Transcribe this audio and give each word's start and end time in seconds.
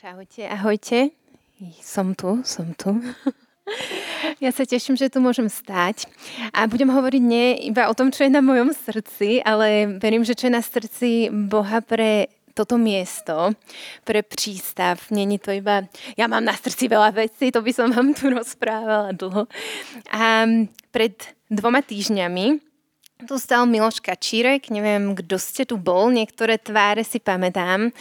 Čaute, 0.00 0.48
ahojte. 0.48 1.12
Som 1.84 2.16
tu, 2.16 2.40
som 2.40 2.72
tu. 2.72 2.96
Ja 4.40 4.48
sa 4.48 4.64
teším, 4.64 4.96
že 4.96 5.12
tu 5.12 5.20
môžem 5.20 5.46
stať 5.52 6.08
a 6.56 6.64
budem 6.64 6.88
hovoriť 6.88 7.22
nie 7.22 7.68
iba 7.68 7.86
o 7.86 7.94
tom, 7.94 8.08
čo 8.08 8.24
je 8.24 8.32
na 8.32 8.40
mojom 8.40 8.72
srdci, 8.72 9.44
ale 9.44 10.00
verím, 10.00 10.24
že 10.24 10.32
čo 10.32 10.48
je 10.48 10.56
na 10.56 10.64
srdci 10.64 11.28
Boha 11.28 11.84
pre 11.84 12.32
toto 12.56 12.80
miesto 12.80 13.52
pre 14.08 14.24
prístav. 14.24 15.04
Není 15.12 15.36
to 15.36 15.52
iba, 15.52 15.84
ja 16.16 16.26
mám 16.32 16.48
na 16.48 16.56
srdci 16.56 16.88
veľa 16.88 17.12
vecí, 17.12 17.52
to 17.52 17.60
by 17.60 17.68
som 17.68 17.92
vám 17.92 18.16
tu 18.16 18.32
rozprávala 18.40 19.12
dlho. 19.12 19.44
A 20.08 20.48
pred 20.88 21.14
dvoma 21.52 21.84
týždňami 21.84 22.69
tu 23.26 23.36
stal 23.36 23.64
Miloš 23.68 24.00
Kačírek, 24.00 24.68
neviem, 24.72 25.12
kto 25.16 25.36
ste 25.36 25.62
tu 25.68 25.76
bol, 25.76 26.08
niektoré 26.12 26.56
tváre 26.56 27.04
si 27.04 27.20
pamätám. 27.20 27.92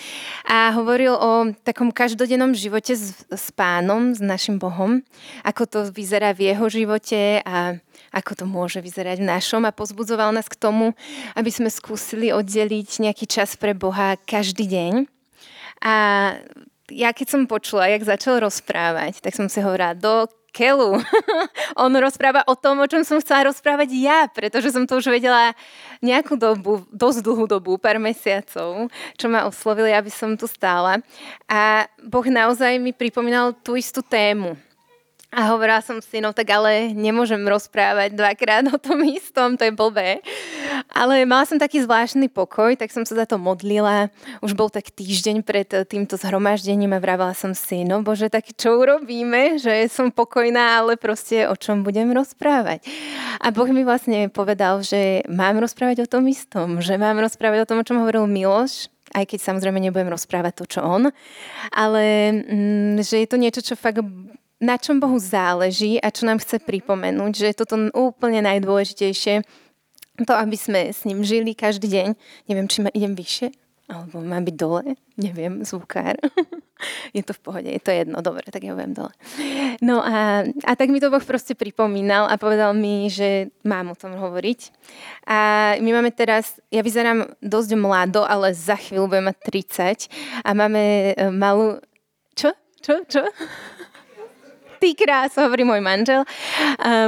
A 0.47 0.71
hovoril 0.75 1.15
o 1.15 1.51
takom 1.63 1.91
každodennom 1.91 2.55
živote 2.55 2.95
s, 2.95 3.25
s 3.27 3.45
pánom, 3.51 4.15
s 4.15 4.21
našim 4.23 4.59
Bohom, 4.59 5.01
ako 5.43 5.63
to 5.67 5.79
vyzerá 5.91 6.31
v 6.35 6.53
jeho 6.53 6.65
živote 6.67 7.43
a 7.43 7.79
ako 8.09 8.43
to 8.43 8.45
môže 8.49 8.79
vyzerať 8.81 9.21
v 9.21 9.29
našom 9.29 9.63
a 9.67 9.75
pozbudzoval 9.75 10.33
nás 10.33 10.49
k 10.49 10.57
tomu, 10.57 10.97
aby 11.37 11.51
sme 11.53 11.69
skúsili 11.69 12.33
oddeliť 12.33 13.05
nejaký 13.05 13.25
čas 13.29 13.53
pre 13.59 13.77
Boha 13.77 14.17
každý 14.25 14.65
deň. 14.65 14.93
A 15.79 15.95
ja 16.91 17.13
keď 17.13 17.27
som 17.29 17.41
počula, 17.49 17.89
jak 17.89 18.05
začal 18.05 18.41
rozprávať, 18.43 19.21
tak 19.21 19.33
som 19.33 19.47
si 19.47 19.61
hovorila, 19.61 19.97
do 19.97 20.27
Kelu. 20.49 20.97
On 21.83 21.93
rozpráva 21.93 22.41
o 22.49 22.57
tom, 22.57 22.81
o 22.81 22.89
čom 22.89 23.05
som 23.05 23.21
chcela 23.21 23.53
rozprávať 23.53 23.89
ja, 23.93 24.25
pretože 24.29 24.73
som 24.73 24.85
to 24.89 24.97
už 24.97 25.13
vedela 25.13 25.53
nejakú 26.01 26.35
dobu, 26.35 26.85
dosť 26.89 27.21
dlhú 27.21 27.45
dobu, 27.45 27.77
pár 27.77 28.01
mesiacov, 28.01 28.89
čo 29.13 29.25
ma 29.29 29.45
oslovili, 29.45 29.93
aby 29.93 30.09
som 30.09 30.33
tu 30.33 30.49
stála. 30.49 31.01
A 31.45 31.85
Boh 32.01 32.25
naozaj 32.25 32.81
mi 32.81 32.91
pripomínal 32.91 33.53
tú 33.61 33.77
istú 33.77 34.01
tému. 34.01 34.57
A 35.29 35.53
hovorila 35.53 35.77
som 35.85 36.01
si, 36.01 36.17
no 36.17 36.33
tak 36.33 36.49
ale 36.49 36.89
nemôžem 36.97 37.37
rozprávať 37.45 38.17
dvakrát 38.17 38.65
o 38.65 38.81
tom 38.81 39.05
istom, 39.05 39.53
to 39.53 39.69
je 39.69 39.73
blbé. 39.73 40.25
Ale 40.89 41.21
mala 41.29 41.45
som 41.45 41.61
taký 41.61 41.85
zvláštny 41.85 42.33
pokoj, 42.33 42.73
tak 42.73 42.89
som 42.89 43.05
sa 43.05 43.13
za 43.13 43.25
to 43.29 43.37
modlila. 43.37 44.09
Už 44.41 44.57
bol 44.57 44.73
tak 44.73 44.89
týždeň 44.89 45.45
pred 45.45 45.69
týmto 45.85 46.17
zhromaždením 46.17 46.97
a 46.97 47.03
vravela 47.03 47.37
som 47.37 47.53
si, 47.53 47.85
no 47.85 48.01
bože, 48.01 48.33
tak 48.33 48.49
čo 48.57 48.81
urobíme, 48.81 49.61
že 49.61 49.85
som 49.85 50.09
pokojná, 50.09 50.81
ale 50.81 50.97
proste 50.97 51.45
o 51.45 51.53
čom 51.53 51.85
budem 51.85 52.09
rozprávať. 52.09 52.81
A 53.37 53.53
Boh 53.53 53.69
mi 53.69 53.85
vlastne 53.85 54.33
povedal, 54.33 54.81
že 54.81 55.21
mám 55.29 55.61
rozprávať 55.61 56.09
o 56.09 56.09
tom 56.09 56.25
istom, 56.25 56.81
že 56.81 56.97
mám 56.97 57.21
rozprávať 57.21 57.63
o 57.63 57.69
tom, 57.69 57.77
o 57.77 57.85
čom 57.85 58.01
hovoril 58.01 58.25
Miloš, 58.25 58.89
aj 59.13 59.29
keď 59.29 59.39
samozrejme 59.45 59.77
nebudem 59.77 60.09
rozprávať 60.09 60.53
to, 60.57 60.65
čo 60.65 60.79
on, 60.81 61.13
ale 61.73 62.03
mm, 62.33 63.01
že 63.05 63.21
je 63.21 63.27
to 63.29 63.37
niečo, 63.37 63.61
čo 63.61 63.77
fakt 63.77 64.01
na 64.59 64.75
čom 64.75 64.99
Bohu 64.99 65.15
záleží 65.19 65.97
a 66.03 66.11
čo 66.11 66.27
nám 66.27 66.43
chce 66.43 66.59
pripomenúť, 66.59 67.31
že 67.31 67.45
je 67.51 67.59
toto 67.63 67.79
úplne 67.95 68.43
najdôležitejšie, 68.43 69.43
to, 70.27 70.33
aby 70.35 70.57
sme 70.59 70.91
s 70.91 71.07
ním 71.07 71.23
žili 71.23 71.55
každý 71.55 71.87
deň. 71.87 72.07
Neviem, 72.51 72.67
či 72.67 72.83
ma 72.83 72.91
idem 72.91 73.15
vyššie, 73.15 73.55
alebo 73.87 74.19
mám 74.19 74.43
byť 74.43 74.55
dole, 74.59 74.99
neviem, 75.15 75.63
zvukár. 75.63 76.19
je 77.17 77.23
to 77.23 77.33
v 77.33 77.41
pohode, 77.41 77.69
je 77.71 77.81
to 77.81 77.89
jedno, 77.89 78.19
dobre, 78.19 78.43
tak 78.51 78.67
ja 78.67 78.75
budem 78.75 78.93
dole. 78.93 79.09
No 79.79 80.03
a, 80.03 80.43
a 80.45 80.71
tak 80.75 80.91
mi 80.91 80.99
to 80.99 81.07
Boh 81.07 81.23
proste 81.23 81.55
pripomínal 81.55 82.27
a 82.27 82.35
povedal 82.35 82.75
mi, 82.75 83.07
že 83.07 83.49
mám 83.63 83.89
o 83.89 83.97
tom 83.97 84.13
hovoriť. 84.19 84.59
A 85.25 85.39
my 85.79 85.89
máme 85.89 86.11
teraz, 86.11 86.59
ja 86.67 86.83
vyzerám 86.83 87.31
dosť 87.39 87.79
mlado, 87.79 88.27
ale 88.27 88.51
za 88.51 88.75
chvíľu 88.75 89.07
budem 89.07 89.31
mať 89.31 89.37
30 90.05 90.45
a 90.45 90.49
máme 90.51 90.83
e, 91.15 91.31
malú... 91.31 91.79
Čo? 92.35 92.51
Čo? 92.83 93.07
Čo? 93.07 93.23
Ty 94.79 94.95
krás, 94.95 95.35
hovorí 95.35 95.67
môj 95.67 95.83
manžel. 95.83 96.23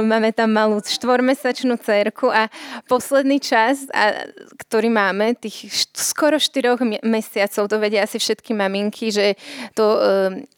Máme 0.04 0.30
tam 0.36 0.52
malú 0.52 0.78
štvormesačnú 0.84 1.80
cerku 1.80 2.28
a 2.28 2.52
posledný 2.86 3.40
čas, 3.40 3.88
a, 3.90 4.28
ktorý 4.60 4.92
máme, 4.92 5.34
tých 5.40 5.88
skoro 5.96 6.36
4 6.36 7.02
mesiacov, 7.02 7.64
to 7.66 7.76
vedia 7.80 8.04
asi 8.04 8.20
všetky 8.20 8.52
maminky, 8.52 9.08
že 9.08 9.34
to 9.72 9.96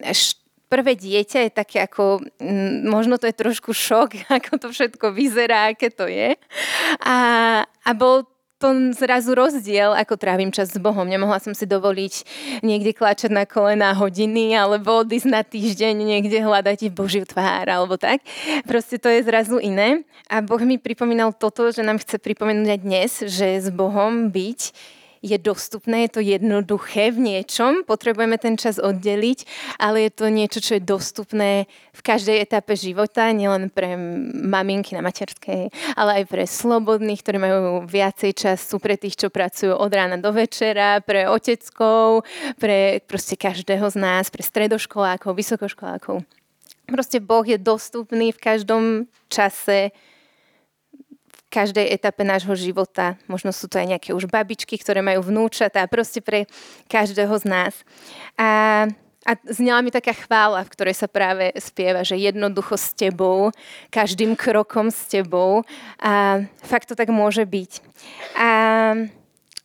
št- 0.03 0.45
prvé 0.75 0.99
dieťa 0.99 1.47
je 1.47 1.51
také 1.55 1.79
ako, 1.87 2.19
možno 2.83 3.15
to 3.15 3.31
je 3.31 3.37
trošku 3.39 3.71
šok, 3.71 4.27
ako 4.43 4.59
to 4.59 4.67
všetko 4.75 5.15
vyzerá, 5.15 5.71
aké 5.71 5.95
to 5.95 6.11
je. 6.11 6.35
A, 7.07 7.17
a 7.63 7.91
bol 7.95 8.27
to 8.65 8.97
zrazu 8.97 9.37
rozdiel, 9.37 9.93
ako 9.93 10.17
trávim 10.17 10.49
čas 10.49 10.73
s 10.73 10.81
Bohom. 10.81 11.05
Nemohla 11.05 11.37
som 11.37 11.53
si 11.53 11.69
dovoliť 11.69 12.25
niekde 12.65 12.97
klačať 12.97 13.29
na 13.29 13.45
kolená 13.45 13.93
hodiny 13.93 14.57
alebo 14.57 15.05
odísť 15.05 15.29
na 15.29 15.45
týždeň 15.45 15.93
niekde 15.93 16.41
hľadať 16.41 16.89
Božiu 16.89 17.29
tvár 17.29 17.69
alebo 17.69 18.01
tak. 18.01 18.25
Proste 18.65 18.97
to 18.97 19.13
je 19.13 19.21
zrazu 19.21 19.61
iné. 19.61 20.09
A 20.33 20.41
Boh 20.41 20.65
mi 20.65 20.81
pripomínal 20.81 21.37
toto, 21.37 21.69
že 21.69 21.85
nám 21.85 22.01
chce 22.01 22.17
pripomenúť 22.17 22.69
aj 22.73 22.81
dnes, 22.81 23.11
že 23.29 23.61
s 23.61 23.69
Bohom 23.69 24.33
byť 24.33 24.61
je 25.25 25.41
dostupné, 25.41 26.05
je 26.05 26.21
to 26.21 26.21
jednoduché 26.21 27.09
v 27.09 27.33
niečom, 27.33 27.89
potrebujeme 27.89 28.37
ten 28.37 28.61
čas 28.61 28.77
oddeliť, 28.77 29.49
ale 29.81 30.05
je 30.07 30.11
to 30.13 30.29
niečo, 30.29 30.61
čo 30.61 30.77
je 30.77 30.85
dostupné 30.85 31.65
v 31.97 32.01
každej 32.05 32.45
etape 32.45 32.77
života, 32.77 33.33
nielen 33.33 33.73
pre 33.73 33.97
maminky 34.45 34.93
na 34.93 35.01
materskej, 35.01 35.73
ale 35.97 36.11
aj 36.21 36.25
pre 36.29 36.45
slobodných, 36.45 37.25
ktorí 37.25 37.41
majú 37.41 37.89
viacej 37.89 38.37
času, 38.37 38.77
pre 38.77 39.01
tých, 39.01 39.17
čo 39.17 39.33
pracujú 39.33 39.73
od 39.73 39.89
rána 39.89 40.21
do 40.21 40.29
večera, 40.29 41.01
pre 41.01 41.25
oteckov, 41.25 42.29
pre 42.61 43.01
proste 43.09 43.41
každého 43.41 43.89
z 43.89 43.97
nás, 43.97 44.29
pre 44.29 44.45
stredoškolákov, 44.45 45.33
vysokoškolákov. 45.33 46.21
Proste 46.85 47.17
Boh 47.17 47.49
je 47.49 47.57
dostupný 47.57 48.29
v 48.29 48.43
každom 48.45 48.85
čase, 49.33 49.97
každej 51.55 51.87
etape 51.95 52.27
nášho 52.27 52.59
života. 52.59 53.15
Možno 53.31 53.55
sú 53.55 53.71
to 53.71 53.79
aj 53.79 53.95
nejaké 53.95 54.11
už 54.11 54.27
babičky, 54.27 54.75
ktoré 54.75 55.07
majú 55.07 55.23
vnúčatá, 55.31 55.87
proste 55.87 56.19
pre 56.19 56.51
každého 56.91 57.31
z 57.39 57.45
nás. 57.47 57.75
A 58.35 58.91
a 59.25 59.41
znela 59.49 59.81
mi 59.81 59.89
taká 59.89 60.13
chvála, 60.13 60.61
v 60.69 60.73
ktorej 60.77 61.01
sa 61.01 61.09
práve 61.09 61.49
spieva, 61.57 62.05
že 62.05 62.21
jednoducho 62.21 62.77
s 62.77 62.93
tebou, 62.93 63.57
každým 63.89 64.37
krokom 64.37 64.93
s 64.93 65.09
tebou. 65.09 65.65
A 65.97 66.45
fakt 66.61 66.93
to 66.93 66.95
tak 66.95 67.09
môže 67.09 67.41
byť. 67.41 67.73
A 68.37 68.49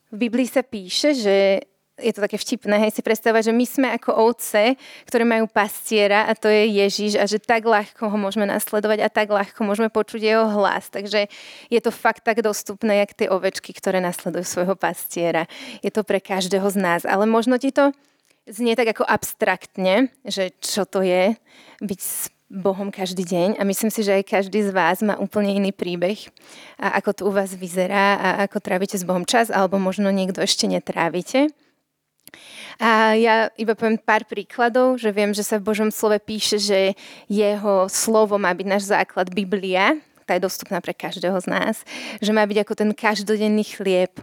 v 0.09 0.15
Biblii 0.15 0.47
sa 0.47 0.63
píše, 0.63 1.11
že 1.11 1.67
je 1.99 2.11
to 2.15 2.23
také 2.23 2.39
vtipné, 2.39 2.75
hej, 2.81 2.91
si 2.95 3.01
predstavovať, 3.03 3.51
že 3.51 3.53
my 3.53 3.65
sme 3.67 3.87
ako 3.95 4.11
ovce, 4.15 4.79
ktoré 5.05 5.23
majú 5.27 5.45
pastiera 5.51 6.25
a 6.25 6.33
to 6.33 6.47
je 6.47 6.71
Ježiš 6.79 7.19
a 7.19 7.27
že 7.27 7.37
tak 7.37 7.67
ľahko 7.67 8.09
ho 8.09 8.17
môžeme 8.17 8.47
nasledovať 8.47 8.99
a 9.05 9.09
tak 9.11 9.29
ľahko 9.29 9.61
môžeme 9.67 9.91
počuť 9.91 10.21
jeho 10.23 10.47
hlas. 10.49 10.87
Takže 10.89 11.29
je 11.69 11.79
to 11.83 11.91
fakt 11.91 12.23
tak 12.23 12.41
dostupné, 12.41 13.03
jak 13.03 13.13
tie 13.13 13.27
ovečky, 13.29 13.75
ktoré 13.75 13.99
nasledujú 13.99 14.47
svojho 14.47 14.75
pastiera. 14.79 15.45
Je 15.85 15.91
to 15.91 16.01
pre 16.07 16.23
každého 16.23 16.65
z 16.71 16.77
nás. 16.79 17.01
Ale 17.03 17.29
možno 17.29 17.59
ti 17.59 17.69
to 17.69 17.93
znie 18.49 18.73
tak 18.73 18.97
ako 18.97 19.05
abstraktne, 19.05 20.09
že 20.25 20.55
čo 20.59 20.83
to 20.89 21.05
je 21.05 21.37
byť 21.83 21.99
s 22.01 22.33
Bohom 22.49 22.89
každý 22.89 23.21
deň 23.29 23.61
a 23.61 23.63
myslím 23.63 23.93
si, 23.93 24.01
že 24.01 24.17
aj 24.17 24.25
každý 24.25 24.65
z 24.65 24.73
vás 24.73 25.05
má 25.05 25.13
úplne 25.21 25.53
iný 25.53 25.69
príbeh 25.69 26.33
a 26.81 26.97
ako 26.97 27.09
to 27.13 27.21
u 27.29 27.31
vás 27.31 27.53
vyzerá 27.53 28.17
a 28.17 28.27
ako 28.49 28.57
trávite 28.57 28.97
s 28.97 29.05
Bohom 29.05 29.21
čas 29.21 29.53
alebo 29.53 29.77
možno 29.77 30.09
niekto 30.09 30.41
ešte 30.41 30.65
netrávite. 30.65 31.53
A 32.79 33.13
ja 33.19 33.49
iba 33.59 33.75
poviem 33.75 33.99
pár 33.99 34.25
príkladov, 34.25 34.97
že 34.97 35.11
viem, 35.11 35.35
že 35.35 35.43
sa 35.43 35.59
v 35.59 35.67
Božom 35.67 35.89
slove 35.91 36.17
píše, 36.21 36.57
že 36.61 36.79
jeho 37.27 37.89
slovo 37.91 38.39
má 38.39 38.53
byť 38.55 38.67
náš 38.67 38.83
základ 38.89 39.29
Biblia, 39.33 39.99
tá 40.29 40.37
je 40.37 40.45
dostupná 40.45 40.77
pre 40.77 40.93
každého 40.93 41.41
z 41.41 41.47
nás, 41.49 41.75
že 42.21 42.29
má 42.29 42.45
byť 42.45 42.57
ako 42.61 42.73
ten 42.77 42.89
každodenný 42.93 43.65
chlieb. 43.65 44.13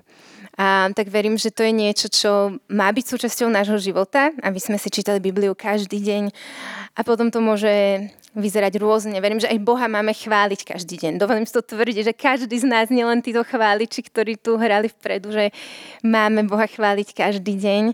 A 0.56 0.88
tak 0.96 1.12
verím, 1.12 1.36
že 1.36 1.52
to 1.52 1.66
je 1.66 1.72
niečo, 1.74 2.08
čo 2.08 2.56
má 2.72 2.88
byť 2.88 3.04
súčasťou 3.04 3.50
nášho 3.52 3.76
života, 3.76 4.32
aby 4.40 4.56
sme 4.56 4.80
si 4.80 4.88
čítali 4.88 5.20
Bibliu 5.20 5.52
každý 5.52 6.00
deň 6.00 6.32
a 6.96 7.00
potom 7.04 7.28
to 7.28 7.44
môže 7.44 8.08
vyzerať 8.36 8.76
rôzne. 8.76 9.16
Verím, 9.16 9.40
že 9.40 9.48
aj 9.48 9.64
Boha 9.64 9.88
máme 9.88 10.12
chváliť 10.12 10.68
každý 10.68 11.00
deň. 11.00 11.16
Dovolím 11.16 11.48
si 11.48 11.56
to 11.56 11.64
tvrdiť, 11.64 12.04
že 12.04 12.12
každý 12.12 12.60
z 12.60 12.68
nás, 12.68 12.92
nielen 12.92 13.24
títo 13.24 13.40
chváliči, 13.40 14.04
ktorí 14.04 14.36
tu 14.36 14.60
hrali 14.60 14.92
vpredu, 14.92 15.32
že 15.32 15.56
máme 16.04 16.44
Boha 16.44 16.68
chváliť 16.68 17.16
každý 17.16 17.56
deň. 17.56 17.84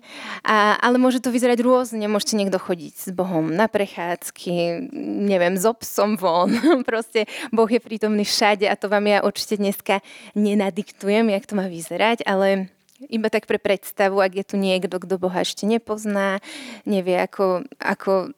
A, 0.42 0.74
ale 0.82 0.98
môže 0.98 1.22
to 1.22 1.30
vyzerať 1.30 1.62
rôzne. 1.62 2.02
Môžete 2.10 2.34
niekto 2.34 2.58
chodiť 2.58 2.94
s 2.98 3.08
Bohom 3.14 3.54
na 3.54 3.70
prechádzky, 3.70 4.90
neviem, 5.30 5.54
s 5.54 5.62
obsom 5.62 6.18
von. 6.18 6.50
Proste 6.90 7.30
Boh 7.54 7.70
je 7.70 7.78
prítomný 7.78 8.26
všade 8.26 8.66
a 8.66 8.74
to 8.74 8.90
vám 8.90 9.06
ja 9.06 9.22
určite 9.22 9.62
dneska 9.62 10.02
nenadiktujem, 10.34 11.30
jak 11.30 11.46
to 11.46 11.54
má 11.54 11.70
vyzerať, 11.70 12.26
ale 12.26 12.66
iba 13.06 13.30
tak 13.30 13.50
pre 13.50 13.58
predstavu, 13.58 14.18
ak 14.22 14.42
je 14.42 14.44
tu 14.46 14.56
niekto, 14.58 14.98
kto 14.98 15.18
Boha 15.18 15.42
ešte 15.42 15.66
nepozná, 15.66 16.38
nevie, 16.86 17.18
ako, 17.18 17.66
ako 17.82 18.34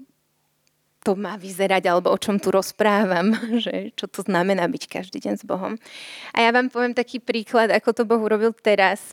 to 1.05 1.13
má 1.13 1.37
vyzerať, 1.37 1.85
alebo 1.85 2.09
o 2.09 2.19
čom 2.19 2.41
tu 2.41 2.49
rozprávam, 2.49 3.37
že 3.65 3.93
čo 3.93 4.09
to 4.09 4.25
znamená 4.25 4.65
byť 4.65 4.83
každý 4.89 5.21
deň 5.21 5.35
s 5.37 5.45
Bohom. 5.45 5.77
A 6.33 6.39
ja 6.41 6.51
vám 6.51 6.73
poviem 6.73 6.97
taký 6.97 7.21
príklad, 7.21 7.69
ako 7.69 7.93
to 7.93 8.03
Boh 8.09 8.19
urobil 8.19 8.57
teraz, 8.57 9.13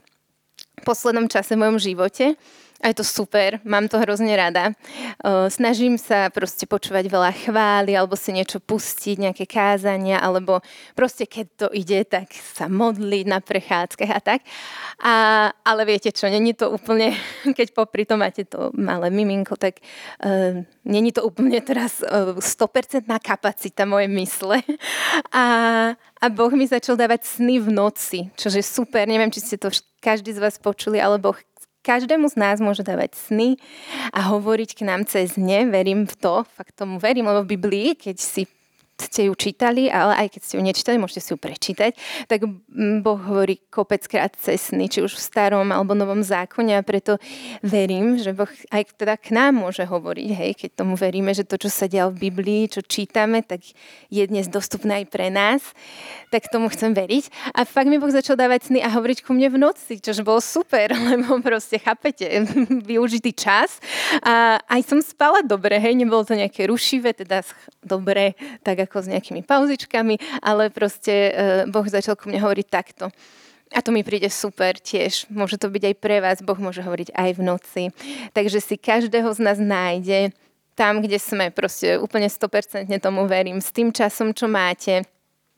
v 0.79 0.83
poslednom 0.87 1.27
čase 1.27 1.53
v 1.53 1.67
mojom 1.67 1.77
živote. 1.77 2.39
A 2.81 2.89
je 2.89 2.97
to 2.97 3.05
super, 3.05 3.61
mám 3.61 3.85
to 3.85 4.01
hrozne 4.01 4.33
rada. 4.33 4.73
Snažím 5.53 6.01
sa 6.01 6.33
proste 6.33 6.65
počúvať 6.65 7.05
veľa 7.13 7.29
chvály, 7.45 7.93
alebo 7.93 8.17
si 8.17 8.33
niečo 8.33 8.57
pustiť, 8.57 9.21
nejaké 9.21 9.45
kázania, 9.45 10.17
alebo 10.17 10.65
proste 10.97 11.29
keď 11.29 11.45
to 11.53 11.67
ide, 11.77 12.01
tak 12.09 12.33
sa 12.33 12.65
modliť 12.65 13.25
na 13.29 13.37
prechádzkach 13.37 14.11
a 14.11 14.19
tak. 14.19 14.41
A, 14.97 15.13
ale 15.61 15.81
viete 15.85 16.09
čo, 16.09 16.25
není 16.25 16.57
to 16.57 16.73
úplne, 16.73 17.13
keď 17.57 17.67
popri 17.69 18.01
tom 18.09 18.25
máte 18.25 18.49
to 18.49 18.73
malé 18.73 19.13
miminko, 19.13 19.61
tak 19.61 19.77
uh, 20.25 20.65
není 20.81 21.13
to 21.13 21.21
úplne 21.21 21.61
teraz 21.61 22.01
uh, 22.01 22.33
100% 22.33 23.05
kapacita 23.21 23.85
moje 23.85 24.09
mysle. 24.09 24.57
A, 25.31 25.45
a 25.95 26.25
Boh 26.31 26.51
mi 26.51 26.67
začal 26.67 26.99
dávať 26.99 27.39
sny 27.39 27.59
v 27.59 27.69
noci, 27.71 28.19
čo 28.35 28.51
je 28.51 28.63
super. 28.63 29.07
Neviem, 29.07 29.31
či 29.31 29.43
ste 29.43 29.55
to 29.55 29.71
každý 30.03 30.35
z 30.35 30.43
vás 30.43 30.59
počuli, 30.59 30.99
ale 30.99 31.21
Boh 31.21 31.35
každému 31.81 32.29
z 32.29 32.35
nás 32.37 32.57
môže 32.61 32.85
dávať 32.85 33.17
sny 33.17 33.57
a 34.13 34.31
hovoriť 34.31 34.77
k 34.77 34.81
nám 34.85 35.05
cez 35.09 35.35
ne. 35.35 35.65
Verím 35.67 36.05
v 36.05 36.15
to, 36.15 36.45
fakt 36.45 36.77
tomu 36.77 37.01
verím, 37.01 37.27
lebo 37.27 37.43
v 37.43 37.57
Biblii, 37.57 37.87
keď 37.97 38.17
si 38.21 38.45
ste 39.01 39.27
ju 39.27 39.33
čítali, 39.33 39.89
ale 39.89 40.13
aj 40.25 40.37
keď 40.37 40.41
ste 40.45 40.53
ju 40.57 40.63
nečítali, 40.63 41.01
môžete 41.01 41.21
si 41.21 41.29
ju 41.33 41.37
prečítať, 41.41 41.91
tak 42.29 42.45
Boh 43.01 43.19
hovorí 43.19 43.57
kopeckrát 43.73 44.33
cez 44.37 44.69
sny, 44.69 44.87
či 44.87 45.01
už 45.01 45.17
v 45.17 45.21
starom 45.21 45.73
alebo 45.73 45.97
novom 45.97 46.21
zákone 46.21 46.77
a 46.77 46.85
preto 46.85 47.17
verím, 47.65 48.21
že 48.21 48.31
Boh 48.31 48.49
aj 48.69 48.93
teda 48.95 49.17
k 49.17 49.33
nám 49.33 49.57
môže 49.57 49.83
hovoriť, 49.83 50.29
hej, 50.31 50.51
keď 50.55 50.69
tomu 50.85 50.93
veríme, 50.93 51.33
že 51.33 51.47
to, 51.47 51.57
čo 51.57 51.69
sa 51.73 51.89
dial 51.89 52.13
v 52.13 52.29
Biblii, 52.29 52.69
čo 52.69 52.85
čítame, 52.85 53.41
tak 53.41 53.65
je 54.13 54.23
dnes 54.23 54.45
dostupné 54.47 55.03
aj 55.03 55.05
pre 55.09 55.27
nás, 55.33 55.61
tak 56.29 56.47
tomu 56.47 56.71
chcem 56.71 56.93
veriť. 56.95 57.55
A 57.55 57.67
fakt 57.67 57.89
mi 57.89 57.99
Boh 57.99 58.11
začal 58.11 58.37
dávať 58.39 58.71
sny 58.71 58.79
a 58.79 58.93
hovoriť 58.93 59.25
ku 59.25 59.35
mne 59.35 59.51
v 59.51 59.57
noci, 59.59 59.99
čož 59.99 60.23
bolo 60.23 60.39
super, 60.39 60.91
lebo 61.09 61.41
proste, 61.43 61.81
chápete, 61.81 62.27
využitý 62.89 63.35
čas. 63.35 63.81
A 64.23 64.61
aj 64.67 64.81
som 64.87 64.99
spala 65.03 65.43
dobre, 65.43 65.79
hej, 65.79 65.95
nebolo 65.97 66.23
to 66.23 66.37
nejaké 66.37 66.67
rušivé, 66.67 67.15
teda 67.15 67.43
dobre, 67.81 68.37
tak 68.61 68.85
s 68.99 69.07
nejakými 69.07 69.47
pauzičkami, 69.47 70.43
ale 70.43 70.67
proste 70.67 71.13
uh, 71.13 71.33
Boh 71.71 71.87
začal 71.87 72.19
ku 72.19 72.27
mne 72.27 72.43
hovoriť 72.43 72.67
takto. 72.67 73.07
A 73.71 73.79
to 73.79 73.95
mi 73.95 74.03
príde 74.03 74.27
super 74.27 74.75
tiež. 74.75 75.31
Môže 75.31 75.55
to 75.55 75.71
byť 75.71 75.83
aj 75.87 75.95
pre 75.95 76.19
vás, 76.19 76.43
Boh 76.43 76.59
môže 76.59 76.83
hovoriť 76.83 77.15
aj 77.15 77.29
v 77.39 77.41
noci. 77.41 77.83
Takže 78.35 78.59
si 78.59 78.75
každého 78.75 79.31
z 79.31 79.39
nás 79.39 79.55
nájde 79.63 80.35
tam, 80.75 80.99
kde 80.99 81.15
sme, 81.15 81.55
proste 81.55 81.95
úplne 81.95 82.27
100% 82.27 82.91
tomu 82.99 83.27
verím, 83.31 83.63
s 83.63 83.71
tým 83.71 83.95
časom, 83.95 84.35
čo 84.35 84.51
máte. 84.51 85.07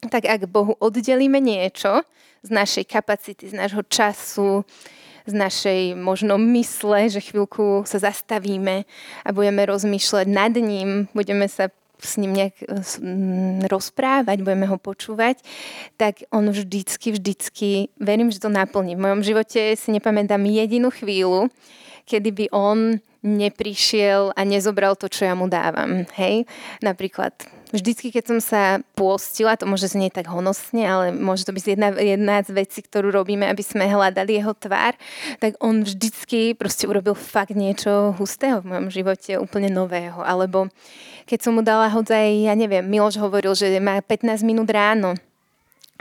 Tak 0.03 0.29
ak 0.29 0.51
Bohu 0.51 0.77
oddelíme 0.77 1.41
niečo 1.41 2.05
z 2.43 2.49
našej 2.51 2.85
kapacity, 2.85 3.49
z 3.49 3.55
nášho 3.55 3.81
času, 3.87 4.67
z 5.23 5.33
našej 5.33 5.81
možno 5.95 6.35
mysle, 6.35 7.07
že 7.07 7.23
chvíľku 7.23 7.87
sa 7.87 8.03
zastavíme 8.03 8.83
a 9.23 9.29
budeme 9.31 9.63
rozmýšľať 9.63 10.27
nad 10.27 10.51
ním, 10.59 11.07
budeme 11.15 11.47
sa 11.47 11.71
s 12.03 12.19
ním 12.19 12.35
nejak 12.35 12.55
e, 12.61 12.65
rozprávať, 13.67 14.43
budeme 14.43 14.67
ho 14.67 14.77
počúvať, 14.77 15.39
tak 15.97 16.27
on 16.29 16.51
vždycky, 16.51 17.15
vždycky, 17.15 17.69
verím, 17.97 18.29
že 18.29 18.43
to 18.43 18.51
naplní. 18.51 18.99
V 18.99 19.03
mojom 19.03 19.21
živote 19.23 19.73
si 19.79 19.89
nepamätám 19.89 20.43
jedinú 20.43 20.91
chvíľu, 20.91 21.47
kedy 22.03 22.29
by 22.31 22.45
on 22.51 22.99
neprišiel 23.23 24.35
a 24.35 24.41
nezobral 24.43 24.99
to, 24.99 25.07
čo 25.07 25.23
ja 25.23 25.33
mu 25.33 25.47
dávam. 25.47 26.03
Hej? 26.19 26.43
Napríklad 26.83 27.31
vždycky, 27.73 28.13
keď 28.13 28.23
som 28.29 28.39
sa 28.39 28.63
pôstila, 28.93 29.57
to 29.57 29.65
môže 29.65 29.89
znieť 29.89 30.21
tak 30.21 30.29
honosne, 30.29 30.85
ale 30.85 31.05
môže 31.09 31.43
to 31.43 31.51
byť 31.51 31.65
jedna, 31.73 31.89
jedna 31.97 32.35
z 32.45 32.53
vecí, 32.53 32.85
ktorú 32.85 33.09
robíme, 33.09 33.49
aby 33.49 33.65
sme 33.65 33.89
hľadali 33.89 34.37
jeho 34.37 34.53
tvár, 34.53 34.93
tak 35.41 35.57
on 35.57 35.81
vždycky 35.81 36.53
proste 36.53 36.85
urobil 36.85 37.17
fakt 37.17 37.57
niečo 37.57 38.13
hustého 38.15 38.61
v 38.61 38.69
mojom 38.69 38.87
živote, 38.93 39.41
úplne 39.41 39.73
nového. 39.73 40.21
Alebo 40.21 40.69
keď 41.25 41.39
som 41.41 41.57
mu 41.57 41.65
dala 41.65 41.89
hodzaj, 41.89 42.45
ja 42.45 42.53
neviem, 42.53 42.85
Miloš 42.85 43.17
hovoril, 43.17 43.57
že 43.57 43.73
má 43.81 43.97
15 43.99 44.45
minút 44.45 44.69
ráno, 44.69 45.17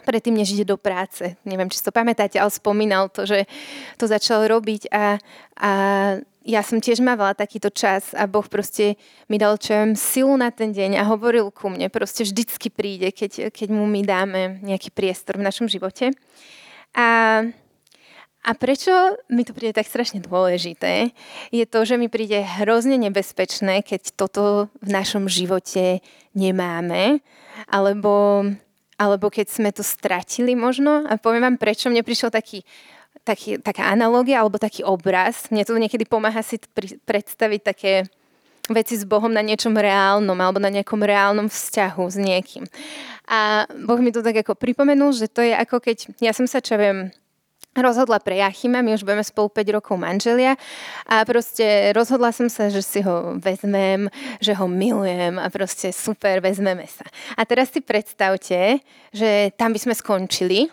predtým, 0.03 0.35
než 0.35 0.53
ide 0.53 0.67
do 0.67 0.77
práce. 0.77 1.39
Neviem, 1.47 1.71
či 1.71 1.79
si 1.79 1.87
to 1.87 1.95
pamätáte, 1.95 2.37
ale 2.37 2.51
spomínal 2.51 3.07
to, 3.09 3.23
že 3.25 3.47
to 3.97 4.11
začal 4.11 4.45
robiť 4.51 4.91
a, 4.91 5.17
a 5.57 5.73
ja 6.43 6.61
som 6.67 6.83
tiež 6.83 6.99
mávala 6.99 7.35
takýto 7.39 7.71
čas 7.71 8.15
a 8.19 8.27
Boh 8.27 8.47
proste 8.47 8.99
mi 9.31 9.39
dal 9.39 9.59
čo 9.59 9.95
silu 9.95 10.35
na 10.35 10.51
ten 10.51 10.75
deň 10.75 10.99
a 10.99 11.09
hovoril 11.09 11.55
ku 11.55 11.71
mne. 11.71 11.87
Proste 11.89 12.27
vždycky 12.27 12.71
príde, 12.71 13.15
keď, 13.15 13.55
keď 13.55 13.69
mu 13.71 13.87
my 13.87 14.03
dáme 14.03 14.59
nejaký 14.63 14.91
priestor 14.91 15.39
v 15.39 15.47
našom 15.47 15.71
živote. 15.71 16.11
A 16.93 17.41
a 18.43 18.59
prečo 18.59 18.91
mi 19.31 19.47
to 19.47 19.55
príde 19.55 19.79
tak 19.79 19.87
strašne 19.87 20.19
dôležité, 20.19 21.15
je 21.55 21.63
to, 21.63 21.87
že 21.87 21.95
mi 21.95 22.11
príde 22.11 22.43
hrozne 22.43 22.99
nebezpečné, 22.99 23.87
keď 23.87 24.19
toto 24.19 24.67
v 24.83 24.89
našom 24.91 25.31
živote 25.31 26.03
nemáme, 26.35 27.23
alebo, 27.71 28.43
alebo 28.99 29.31
keď 29.31 29.47
sme 29.47 29.71
to 29.71 29.87
stratili 29.87 30.59
možno. 30.59 31.07
A 31.07 31.23
poviem 31.23 31.47
vám, 31.47 31.55
prečo 31.55 31.87
mne 31.87 32.03
prišiel 32.03 32.35
taký, 32.35 32.67
taký, 33.23 33.61
taká 33.61 33.93
analogia 33.93 34.41
alebo 34.41 34.57
taký 34.57 34.83
obraz. 34.83 35.49
Mne 35.53 35.69
to 35.69 35.77
niekedy 35.77 36.09
pomáha 36.09 36.41
si 36.41 36.59
pri, 36.73 36.99
predstaviť 37.05 37.61
také 37.63 37.93
veci 38.71 38.95
s 38.95 39.05
Bohom 39.05 39.31
na 39.31 39.43
niečom 39.43 39.75
reálnom 39.75 40.39
alebo 40.39 40.63
na 40.63 40.71
nejakom 40.71 41.03
reálnom 41.03 41.51
vzťahu 41.51 42.05
s 42.07 42.17
niekým. 42.17 42.65
A 43.27 43.67
Boh 43.87 43.99
mi 43.99 44.15
to 44.15 44.23
tak 44.23 44.39
ako 44.43 44.55
pripomenul, 44.55 45.15
že 45.15 45.27
to 45.27 45.43
je 45.43 45.55
ako 45.55 45.83
keď, 45.83 46.15
ja 46.23 46.31
som 46.35 46.47
sa, 46.47 46.63
čo 46.63 46.79
viem, 46.79 47.11
rozhodla 47.73 48.21
pre 48.21 48.37
Jachima, 48.37 48.85
my 48.85 48.93
už 48.93 49.03
budeme 49.09 49.25
spolu 49.25 49.49
5 49.49 49.77
rokov 49.81 49.97
manželia 49.97 50.61
a 51.09 51.25
proste 51.25 51.97
rozhodla 51.97 52.29
som 52.29 52.53
sa, 52.53 52.69
že 52.69 52.85
si 52.85 53.01
ho 53.01 53.41
vezmem, 53.41 54.13
že 54.45 54.53
ho 54.53 54.69
milujem 54.69 55.41
a 55.41 55.49
proste 55.49 55.89
super, 55.89 56.45
vezmeme 56.45 56.85
sa. 56.85 57.09
A 57.33 57.49
teraz 57.49 57.73
si 57.73 57.81
predstavte, 57.81 58.85
že 59.09 59.49
tam 59.57 59.73
by 59.73 59.81
sme 59.81 59.95
skončili, 59.97 60.69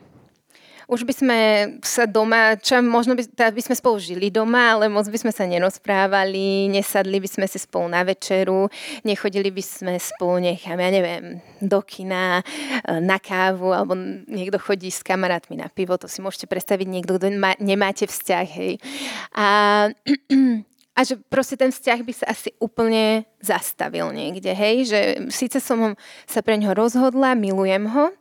už 0.90 1.06
by 1.06 1.14
sme 1.14 1.40
sa 1.86 2.10
doma, 2.10 2.58
čo 2.58 2.82
možno 2.82 3.14
by, 3.14 3.22
teda 3.22 3.54
by 3.54 3.62
sme 3.62 3.78
spolu 3.78 4.02
žili 4.02 4.34
doma, 4.34 4.74
ale 4.74 4.90
moc 4.90 5.06
by 5.06 5.22
sme 5.22 5.30
sa 5.30 5.46
nerozprávali, 5.46 6.66
nesadli 6.66 7.22
by 7.22 7.30
sme 7.30 7.46
si 7.46 7.62
spolu 7.62 7.94
na 7.94 8.02
večeru, 8.02 8.66
nechodili 9.06 9.54
by 9.54 9.62
sme 9.62 9.94
spolu 10.02 10.50
nechám, 10.50 10.82
ja 10.82 10.90
neviem, 10.90 11.46
do 11.62 11.86
kina, 11.86 12.42
e, 12.42 12.98
na 13.06 13.22
kávu, 13.22 13.70
alebo 13.70 13.94
niekto 14.26 14.58
chodí 14.58 14.90
s 14.90 15.06
kamarátmi 15.06 15.62
na 15.62 15.70
pivo, 15.70 15.94
to 16.02 16.10
si 16.10 16.26
môžete 16.26 16.50
predstaviť 16.50 16.88
niekto, 16.90 17.22
kto 17.22 17.38
má, 17.38 17.54
nemáte 17.62 18.10
vzťah, 18.10 18.48
hej. 18.50 18.82
A 19.38 19.46
a 20.98 21.08
že 21.08 21.16
proste 21.32 21.56
ten 21.56 21.72
vzťah 21.72 22.00
by 22.04 22.14
sa 22.18 22.26
asi 22.28 22.52
úplne 22.60 23.30
zastavil 23.40 24.10
niekde, 24.10 24.52
hej, 24.58 24.90
že 24.90 25.00
síce 25.30 25.62
som 25.62 25.94
sa 26.26 26.42
pre 26.42 26.58
ňoho 26.58 26.74
rozhodla, 26.76 27.40
milujem 27.40 27.88
ho, 27.88 28.12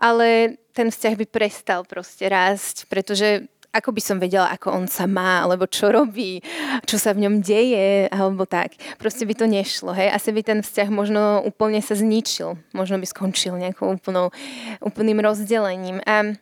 ale 0.00 0.58
ten 0.74 0.90
vzťah 0.90 1.14
by 1.14 1.26
prestal 1.30 1.80
proste 1.86 2.26
rásť, 2.26 2.90
pretože 2.90 3.46
ako 3.74 3.90
by 3.90 4.02
som 4.02 4.22
vedela, 4.22 4.54
ako 4.54 4.70
on 4.70 4.86
sa 4.86 5.10
má, 5.10 5.42
alebo 5.42 5.66
čo 5.66 5.90
robí, 5.90 6.38
čo 6.86 6.94
sa 6.94 7.10
v 7.10 7.26
ňom 7.26 7.42
deje, 7.42 8.06
alebo 8.06 8.46
tak. 8.46 8.78
Proste 9.02 9.26
by 9.26 9.34
to 9.34 9.50
nešlo, 9.50 9.90
hej. 9.90 10.14
Asi 10.14 10.30
by 10.30 10.46
ten 10.46 10.58
vzťah 10.62 10.88
možno 10.94 11.42
úplne 11.42 11.82
sa 11.82 11.98
zničil. 11.98 12.54
Možno 12.70 13.02
by 13.02 13.06
skončil 13.10 13.58
nejakou 13.58 13.98
úplnou, 13.98 14.30
úplným 14.78 15.18
rozdelením. 15.18 15.98
A, 16.06 16.38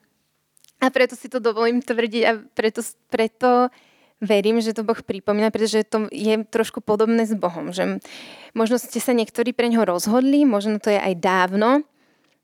a 0.84 0.86
preto 0.92 1.16
si 1.16 1.32
to 1.32 1.40
dovolím 1.40 1.80
tvrdiť 1.80 2.22
a 2.28 2.32
preto, 2.52 2.84
preto 3.08 3.72
verím, 4.20 4.60
že 4.60 4.76
to 4.76 4.84
Boh 4.84 5.00
pripomína, 5.00 5.48
pretože 5.48 5.88
to 5.88 6.12
je 6.12 6.36
trošku 6.52 6.84
podobné 6.84 7.24
s 7.24 7.32
Bohom. 7.32 7.72
Že 7.72 8.04
možno 8.52 8.76
ste 8.76 9.00
sa 9.00 9.16
niektorí 9.16 9.56
pre 9.56 9.72
ňoho 9.72 9.88
rozhodli, 9.88 10.44
možno 10.44 10.76
to 10.84 10.92
je 10.92 11.00
aj 11.00 11.16
dávno, 11.16 11.80